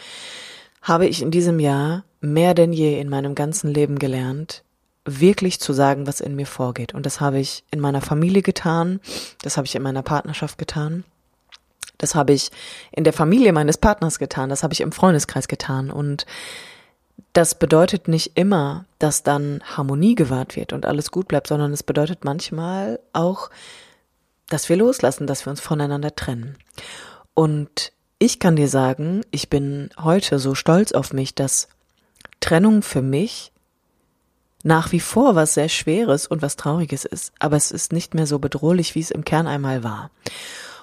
habe 0.84 1.08
ich 1.08 1.24
in 1.24 1.32
diesem 1.32 1.60
Jahr 1.60 2.04
mehr 2.34 2.54
denn 2.54 2.74
je 2.74 3.00
in 3.00 3.10
meinem 3.10 3.36
ganzen 3.36 3.74
Leben 3.74 4.00
gelernt, 4.00 4.64
wirklich 5.06 5.60
zu 5.60 5.74
sagen, 5.74 6.06
was 6.06 6.22
in 6.22 6.36
mir 6.36 6.46
vorgeht. 6.46 6.94
Und 6.94 7.06
das 7.06 7.22
habe 7.22 7.40
ich 7.40 7.64
in 7.72 7.80
meiner 7.80 8.02
Familie 8.02 8.42
getan, 8.42 9.00
das 9.42 9.58
habe 9.58 9.66
ich 9.66 9.76
in 9.76 9.82
meiner 9.82 10.04
Partnerschaft 10.04 10.58
getan, 10.58 11.04
das 11.98 12.14
habe 12.14 12.34
ich 12.34 12.52
in 12.92 13.04
der 13.04 13.14
Familie 13.14 13.54
meines 13.54 13.78
Partners 13.78 14.20
getan, 14.20 14.50
das 14.50 14.64
habe 14.64 14.74
ich 14.74 14.82
im 14.82 14.92
Freundeskreis 14.92 15.48
getan. 15.48 15.90
Und 15.90 16.26
das 17.34 17.56
bedeutet 17.56 18.08
nicht 18.08 18.34
immer, 18.36 18.86
dass 19.00 19.24
dann 19.24 19.62
Harmonie 19.64 20.16
gewahrt 20.16 20.56
wird 20.56 20.74
und 20.74 20.86
alles 20.86 21.12
gut 21.12 21.28
bleibt, 21.28 21.48
sondern 21.48 21.74
es 21.74 21.84
bedeutet 21.84 22.24
manchmal 22.26 23.00
auch, 23.14 23.50
dass 24.50 24.70
wir 24.70 24.76
loslassen, 24.76 25.28
dass 25.28 25.46
wir 25.46 25.52
uns 25.52 25.62
voneinander 25.62 26.16
trennen. 26.16 26.58
Und 27.34 27.92
ich 28.20 28.40
kann 28.40 28.56
dir 28.56 28.68
sagen, 28.68 29.22
ich 29.32 29.50
bin 29.50 29.90
heute 30.02 30.40
so 30.40 30.56
stolz 30.56 30.92
auf 30.92 31.14
mich, 31.14 31.36
dass 31.36 31.68
Trennung 32.48 32.82
für 32.82 33.02
mich 33.02 33.52
nach 34.64 34.94
wie 34.94 35.02
vor 35.02 35.36
was 35.36 35.54
sehr 35.54 35.68
Schweres 35.68 36.28
und 36.28 36.42
was 36.42 36.56
Trauriges 36.56 37.04
ist, 37.04 37.34
aber 37.40 37.58
es 37.58 37.72
ist 37.72 37.92
nicht 37.92 38.14
mehr 38.14 38.26
so 38.26 38.40
bedrohlich, 38.40 38.96
wie 38.96 39.02
es 39.02 39.12
im 39.12 39.26
Kern 39.26 39.48
einmal 39.48 39.84
war. 39.84 40.12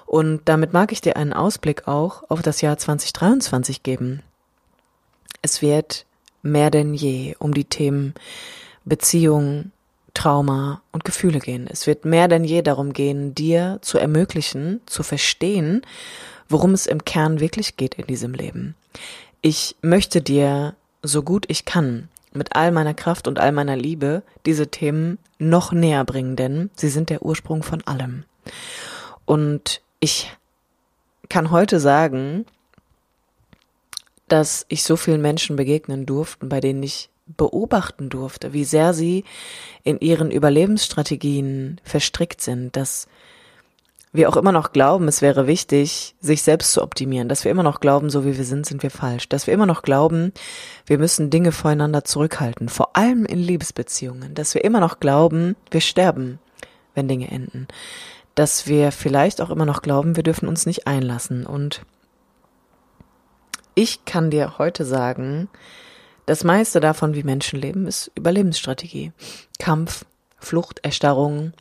Und 0.05 0.41
damit 0.45 0.73
mag 0.73 0.91
ich 0.91 1.01
dir 1.01 1.17
einen 1.17 1.33
Ausblick 1.33 1.87
auch 1.87 2.23
auf 2.29 2.43
das 2.43 2.61
Jahr 2.61 2.77
2023 2.77 3.81
geben. 3.81 4.21
Es 5.41 5.63
wird 5.63 6.05
mehr 6.43 6.69
denn 6.69 6.93
je 6.93 7.35
um 7.39 7.53
die 7.55 7.65
Themen 7.65 8.13
Beziehung, 8.83 9.71
Trauma 10.13 10.83
und 10.91 11.03
Gefühle 11.03 11.39
gehen. 11.39 11.67
Es 11.67 11.87
wird 11.87 12.05
mehr 12.05 12.27
denn 12.27 12.43
je 12.43 12.61
darum 12.61 12.93
gehen, 12.93 13.33
dir 13.33 13.79
zu 13.81 13.97
ermöglichen, 13.97 14.81
zu 14.85 15.01
verstehen, 15.01 15.81
worum 16.47 16.73
es 16.75 16.85
im 16.85 17.03
Kern 17.03 17.39
wirklich 17.39 17.75
geht 17.75 17.95
in 17.95 18.05
diesem 18.05 18.35
Leben. 18.35 18.75
Ich 19.41 19.75
möchte 19.81 20.21
dir, 20.21 20.75
so 21.05 21.23
gut 21.23 21.45
ich 21.47 21.65
kann, 21.65 22.09
mit 22.33 22.55
all 22.55 22.71
meiner 22.71 22.93
Kraft 22.93 23.27
und 23.27 23.39
all 23.39 23.51
meiner 23.51 23.75
Liebe 23.75 24.23
diese 24.45 24.67
Themen 24.67 25.17
noch 25.39 25.71
näher 25.71 26.03
bringen, 26.03 26.35
denn 26.35 26.69
sie 26.75 26.89
sind 26.89 27.09
der 27.09 27.23
Ursprung 27.23 27.63
von 27.63 27.81
allem. 27.87 28.25
Und 29.25 29.81
ich 29.99 30.31
kann 31.29 31.51
heute 31.51 31.79
sagen, 31.79 32.45
dass 34.27 34.65
ich 34.69 34.83
so 34.83 34.95
vielen 34.95 35.21
Menschen 35.21 35.55
begegnen 35.55 36.05
durfte, 36.05 36.45
bei 36.45 36.59
denen 36.59 36.83
ich 36.83 37.09
beobachten 37.25 38.09
durfte, 38.09 38.53
wie 38.53 38.65
sehr 38.65 38.93
sie 38.93 39.23
in 39.83 39.99
ihren 39.99 40.29
Überlebensstrategien 40.29 41.81
verstrickt 41.83 42.41
sind, 42.41 42.75
dass 42.75 43.07
wir 44.15 44.29
auch 44.29 44.37
immer 44.37 44.51
noch 44.51 44.71
glauben, 44.71 45.07
es 45.07 45.21
wäre 45.21 45.47
wichtig, 45.47 46.15
sich 46.19 46.41
selbst 46.41 46.71
zu 46.71 46.81
optimieren, 46.81 47.29
dass 47.29 47.43
wir 47.43 47.51
immer 47.51 47.63
noch 47.63 47.79
glauben, 47.79 48.09
so 48.09 48.25
wie 48.25 48.37
wir 48.37 48.45
sind, 48.45 48.65
sind 48.65 48.83
wir 48.83 48.91
falsch, 48.91 49.29
dass 49.29 49.47
wir 49.47 49.53
immer 49.53 49.65
noch 49.65 49.81
glauben, 49.81 50.33
wir 50.85 50.97
müssen 50.97 51.29
Dinge 51.29 51.51
voreinander 51.51 52.03
zurückhalten, 52.03 52.69
vor 52.69 52.95
allem 52.95 53.25
in 53.25 53.39
Liebesbeziehungen, 53.39 54.33
dass 54.33 54.53
wir 54.53 54.63
immer 54.63 54.79
noch 54.79 54.99
glauben, 54.99 55.55
wir 55.71 55.81
sterben, 55.81 56.39
wenn 56.93 57.07
Dinge 57.07 57.29
enden, 57.31 57.67
dass 58.35 58.67
wir 58.67 58.91
vielleicht 58.91 59.41
auch 59.41 59.49
immer 59.49 59.65
noch 59.65 59.81
glauben, 59.81 60.15
wir 60.15 60.23
dürfen 60.23 60.47
uns 60.47 60.65
nicht 60.65 60.87
einlassen. 60.87 61.45
Und 61.45 61.81
ich 63.75 64.05
kann 64.05 64.29
dir 64.29 64.57
heute 64.57 64.85
sagen, 64.85 65.49
das 66.25 66.43
meiste 66.43 66.79
davon, 66.79 67.13
wie 67.13 67.23
Menschen 67.23 67.59
leben, 67.59 67.85
ist 67.85 68.11
Überlebensstrategie. 68.15 69.11
Kampf, 69.59 70.05
Flucht, 70.37 70.79
Erstarrung, 70.83 71.53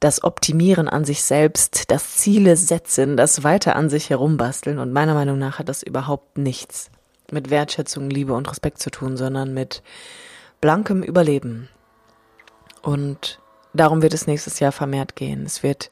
das 0.00 0.24
Optimieren 0.24 0.88
an 0.88 1.04
sich 1.04 1.22
selbst, 1.22 1.90
das 1.90 2.16
Ziele 2.16 2.56
setzen, 2.56 3.16
das 3.16 3.44
weiter 3.44 3.76
an 3.76 3.90
sich 3.90 4.08
herumbasteln. 4.08 4.78
Und 4.78 4.92
meiner 4.92 5.14
Meinung 5.14 5.38
nach 5.38 5.58
hat 5.58 5.68
das 5.68 5.82
überhaupt 5.82 6.38
nichts 6.38 6.90
mit 7.30 7.50
Wertschätzung, 7.50 8.08
Liebe 8.08 8.32
und 8.32 8.50
Respekt 8.50 8.80
zu 8.80 8.90
tun, 8.90 9.16
sondern 9.16 9.54
mit 9.54 9.82
blankem 10.60 11.02
Überleben. 11.02 11.68
Und 12.82 13.40
darum 13.74 14.02
wird 14.02 14.14
es 14.14 14.26
nächstes 14.26 14.58
Jahr 14.58 14.72
vermehrt 14.72 15.16
gehen. 15.16 15.44
Es 15.44 15.62
wird 15.62 15.90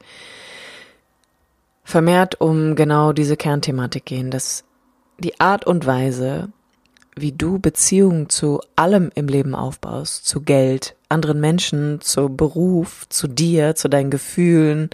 vermehrt 1.85 2.41
um 2.41 2.77
genau 2.77 3.13
diese 3.13 3.37
Kernthematik 3.37 4.07
gehen, 4.07 4.31
dass 4.31 4.65
die 5.19 5.39
Art 5.39 5.67
und 5.67 5.87
Weise, 5.87 6.51
wie 7.21 7.33
du 7.33 7.59
Beziehungen 7.59 8.29
zu 8.29 8.61
allem 8.77 9.11
im 9.15 9.29
Leben 9.29 9.55
aufbaust, 9.55 10.27
zu 10.27 10.41
Geld, 10.41 10.95
anderen 11.09 11.41
Menschen, 11.41 12.01
zu 12.01 12.29
Beruf, 12.29 13.09
zu 13.09 13.29
dir, 13.29 13.75
zu 13.75 13.89
deinen 13.89 14.11
Gefühlen, 14.11 14.91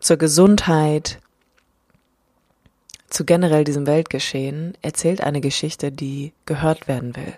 zur 0.00 0.16
Gesundheit, 0.16 1.18
zu 3.08 3.24
generell 3.24 3.64
diesem 3.64 3.86
Weltgeschehen, 3.86 4.76
erzählt 4.82 5.20
eine 5.20 5.40
Geschichte, 5.40 5.92
die 5.92 6.32
gehört 6.44 6.88
werden 6.88 7.16
will. 7.16 7.34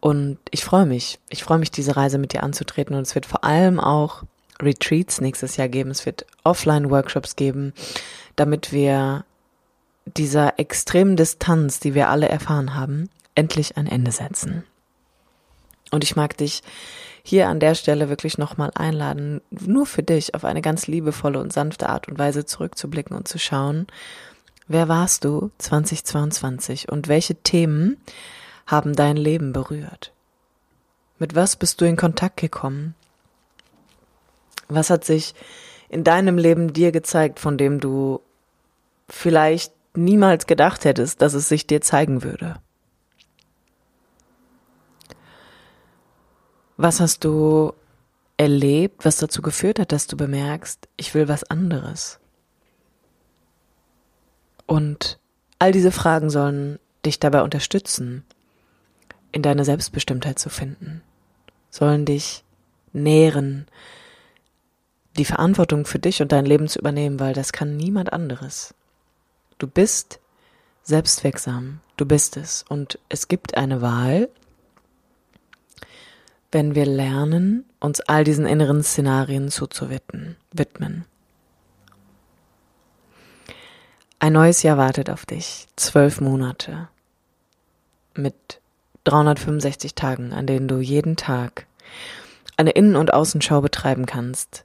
Und 0.00 0.38
ich 0.50 0.64
freue 0.64 0.86
mich, 0.86 1.18
ich 1.28 1.42
freue 1.42 1.58
mich, 1.58 1.70
diese 1.70 1.96
Reise 1.96 2.18
mit 2.18 2.32
dir 2.32 2.42
anzutreten 2.42 2.94
und 2.94 3.02
es 3.02 3.14
wird 3.14 3.26
vor 3.26 3.44
allem 3.44 3.80
auch 3.80 4.22
Retreats 4.60 5.20
nächstes 5.20 5.56
Jahr 5.56 5.68
geben, 5.68 5.90
es 5.90 6.06
wird 6.06 6.26
Offline-Workshops 6.44 7.36
geben, 7.36 7.72
damit 8.36 8.72
wir 8.72 9.24
dieser 10.16 10.58
extremen 10.58 11.16
Distanz, 11.16 11.80
die 11.80 11.94
wir 11.94 12.08
alle 12.08 12.28
erfahren 12.28 12.74
haben, 12.74 13.10
endlich 13.34 13.76
ein 13.76 13.86
Ende 13.86 14.12
setzen. 14.12 14.64
Und 15.90 16.04
ich 16.04 16.16
mag 16.16 16.36
dich 16.36 16.62
hier 17.22 17.48
an 17.48 17.60
der 17.60 17.74
Stelle 17.74 18.08
wirklich 18.08 18.38
nochmal 18.38 18.70
einladen, 18.74 19.40
nur 19.50 19.86
für 19.86 20.02
dich 20.02 20.34
auf 20.34 20.44
eine 20.44 20.62
ganz 20.62 20.86
liebevolle 20.86 21.40
und 21.40 21.52
sanfte 21.52 21.88
Art 21.88 22.08
und 22.08 22.18
Weise 22.18 22.46
zurückzublicken 22.46 23.16
und 23.16 23.28
zu 23.28 23.38
schauen, 23.38 23.86
wer 24.66 24.88
warst 24.88 25.24
du 25.24 25.50
2022 25.58 26.88
und 26.88 27.08
welche 27.08 27.34
Themen 27.34 27.98
haben 28.66 28.94
dein 28.94 29.16
Leben 29.16 29.52
berührt? 29.52 30.12
Mit 31.18 31.34
was 31.34 31.56
bist 31.56 31.80
du 31.80 31.84
in 31.84 31.96
Kontakt 31.96 32.36
gekommen? 32.38 32.94
Was 34.68 34.90
hat 34.90 35.04
sich 35.04 35.34
in 35.88 36.04
deinem 36.04 36.38
Leben 36.38 36.72
dir 36.72 36.92
gezeigt, 36.92 37.40
von 37.40 37.56
dem 37.56 37.80
du 37.80 38.20
vielleicht 39.08 39.72
niemals 40.04 40.46
gedacht 40.46 40.84
hättest, 40.84 41.22
dass 41.22 41.34
es 41.34 41.48
sich 41.48 41.66
dir 41.66 41.80
zeigen 41.80 42.22
würde? 42.22 42.56
Was 46.76 47.00
hast 47.00 47.24
du 47.24 47.72
erlebt, 48.36 49.04
was 49.04 49.16
dazu 49.16 49.42
geführt 49.42 49.80
hat, 49.80 49.92
dass 49.92 50.06
du 50.06 50.16
bemerkst, 50.16 50.88
ich 50.96 51.14
will 51.14 51.28
was 51.28 51.44
anderes? 51.44 52.20
Und 54.66 55.18
all 55.58 55.72
diese 55.72 55.90
Fragen 55.90 56.30
sollen 56.30 56.78
dich 57.04 57.18
dabei 57.18 57.42
unterstützen, 57.42 58.24
in 59.32 59.42
deine 59.42 59.64
Selbstbestimmtheit 59.64 60.38
zu 60.38 60.50
finden, 60.50 61.02
sollen 61.70 62.04
dich 62.04 62.44
nähren, 62.92 63.66
die 65.16 65.24
Verantwortung 65.24 65.84
für 65.84 65.98
dich 65.98 66.22
und 66.22 66.32
dein 66.32 66.46
Leben 66.46 66.68
zu 66.68 66.78
übernehmen, 66.78 67.18
weil 67.18 67.34
das 67.34 67.52
kann 67.52 67.76
niemand 67.76 68.12
anderes. 68.12 68.74
Du 69.58 69.66
bist 69.66 70.20
selbstwirksam. 70.82 71.80
Du 71.96 72.06
bist 72.06 72.36
es. 72.36 72.64
Und 72.68 72.98
es 73.08 73.28
gibt 73.28 73.56
eine 73.56 73.82
Wahl, 73.82 74.28
wenn 76.50 76.74
wir 76.74 76.86
lernen, 76.86 77.64
uns 77.80 78.00
all 78.00 78.24
diesen 78.24 78.46
inneren 78.46 78.82
Szenarien 78.82 79.50
zuzuwidmen. 79.50 80.36
Widmen. 80.52 81.04
Ein 84.20 84.32
neues 84.32 84.62
Jahr 84.62 84.78
wartet 84.78 85.10
auf 85.10 85.26
dich. 85.26 85.68
Zwölf 85.76 86.20
Monate. 86.20 86.88
Mit 88.14 88.60
365 89.04 89.94
Tagen, 89.94 90.32
an 90.32 90.46
denen 90.46 90.68
du 90.68 90.78
jeden 90.78 91.16
Tag 91.16 91.66
eine 92.56 92.70
Innen- 92.70 92.96
und 92.96 93.14
Außenschau 93.14 93.60
betreiben 93.60 94.06
kannst, 94.06 94.64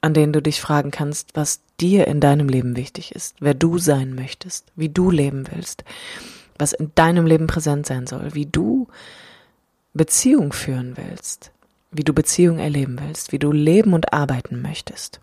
an 0.00 0.14
denen 0.14 0.32
du 0.32 0.40
dich 0.40 0.60
fragen 0.60 0.90
kannst, 0.90 1.30
was 1.34 1.60
dir 1.80 2.06
in 2.06 2.20
deinem 2.20 2.48
Leben 2.48 2.76
wichtig 2.76 3.14
ist, 3.14 3.36
wer 3.40 3.54
du 3.54 3.78
sein 3.78 4.14
möchtest, 4.14 4.72
wie 4.76 4.88
du 4.88 5.10
leben 5.10 5.44
willst, 5.50 5.84
was 6.58 6.72
in 6.72 6.92
deinem 6.94 7.26
Leben 7.26 7.46
präsent 7.46 7.86
sein 7.86 8.06
soll, 8.06 8.34
wie 8.34 8.46
du 8.46 8.88
Beziehung 9.94 10.52
führen 10.52 10.96
willst, 10.96 11.50
wie 11.90 12.04
du 12.04 12.12
Beziehung 12.12 12.58
erleben 12.58 12.98
willst, 13.00 13.32
wie 13.32 13.38
du 13.38 13.52
leben 13.52 13.94
und 13.94 14.12
arbeiten 14.12 14.62
möchtest. 14.62 15.20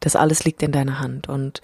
Das 0.00 0.16
alles 0.16 0.44
liegt 0.44 0.62
in 0.62 0.72
deiner 0.72 1.00
Hand 1.00 1.28
und 1.28 1.62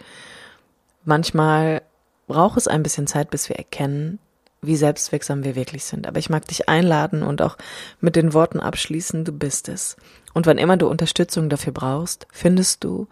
manchmal 1.05 1.83
braucht 2.27 2.57
es 2.57 2.69
ein 2.69 2.83
bisschen 2.83 3.07
Zeit, 3.07 3.31
bis 3.31 3.49
wir 3.49 3.57
erkennen, 3.57 4.19
wie 4.63 4.77
selbstwirksam 4.77 5.45
wir 5.45 5.57
wirklich 5.57 5.85
sind. 5.85 6.07
Aber 6.07 6.19
ich 6.19 6.31
mag 6.31 6.47
dich 6.47 6.69
einladen 6.69 7.23
und 7.23 7.43
auch 7.43 7.57
mit 8.01 8.17
den 8.17 8.33
Worten 8.33 8.61
abschließen, 8.61 9.25
du 9.25 9.33
bist 9.33 9.69
es. 9.69 9.97
Und 10.33 10.47
wann 10.47 10.59
immer 10.59 10.77
du 10.77 10.89
Unterstützung 10.89 11.49
dafür 11.49 11.73
brauchst, 11.73 12.27
findest 12.31 12.85
du 12.85 13.09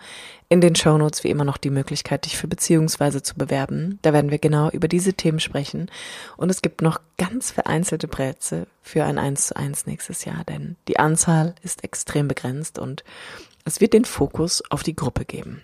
in 0.49 0.61
den 0.61 0.75
Shownotes 0.75 1.25
wie 1.25 1.31
immer 1.31 1.45
noch 1.45 1.57
die 1.57 1.71
Möglichkeit, 1.71 2.25
dich 2.25 2.37
für 2.37 2.49
Beziehungsweise 2.49 3.23
zu 3.23 3.35
bewerben. 3.35 3.99
Da 4.03 4.13
werden 4.13 4.31
wir 4.31 4.39
genau 4.39 4.71
über 4.71 4.89
diese 4.89 5.13
Themen 5.13 5.41
sprechen. 5.41 5.91
Und 6.37 6.51
es 6.51 6.63
gibt 6.63 6.81
noch 6.81 7.01
ganz 7.19 7.51
vereinzelte 7.51 8.09
Plätze 8.09 8.67
für 8.83 9.05
ein 9.05 9.19
1 9.19 9.49
zu 9.49 9.57
1 9.57 9.87
nächstes 9.87 10.25
Jahr, 10.25 10.45
denn 10.45 10.77
die 10.87 10.99
Anzahl 10.99 11.55
ist 11.63 11.85
extrem 11.85 12.29
begrenzt 12.29 12.79
und 12.79 13.05
es 13.65 13.81
wird 13.81 13.93
den 13.93 14.05
Fokus 14.05 14.63
auf 14.71 14.83
die 14.83 14.97
Gruppe 14.97 15.25
geben. 15.25 15.63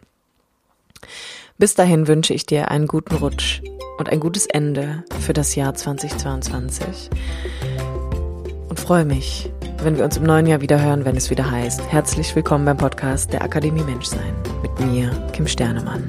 Bis 1.56 1.74
dahin 1.74 2.08
wünsche 2.08 2.34
ich 2.34 2.46
dir 2.46 2.70
einen 2.70 2.86
guten 2.86 3.14
Rutsch 3.14 3.62
und 3.98 4.10
ein 4.10 4.20
gutes 4.20 4.46
Ende 4.46 5.04
für 5.20 5.32
das 5.32 5.54
Jahr 5.54 5.74
2022 5.74 7.10
und 8.68 8.80
freue 8.80 9.04
mich, 9.04 9.50
wenn 9.84 9.98
wir 9.98 10.04
uns 10.04 10.16
im 10.16 10.24
neuen 10.24 10.46
Jahr 10.46 10.62
wieder 10.62 10.80
hören, 10.80 11.04
wenn 11.04 11.16
es 11.16 11.28
wieder 11.28 11.50
heißt, 11.50 11.82
herzlich 11.90 12.34
willkommen 12.34 12.64
beim 12.64 12.78
Podcast 12.78 13.32
der 13.32 13.42
Akademie 13.42 13.82
Menschsein 13.82 14.34
mit 14.62 14.80
mir, 14.80 15.10
Kim 15.32 15.46
Sternemann. 15.46 16.08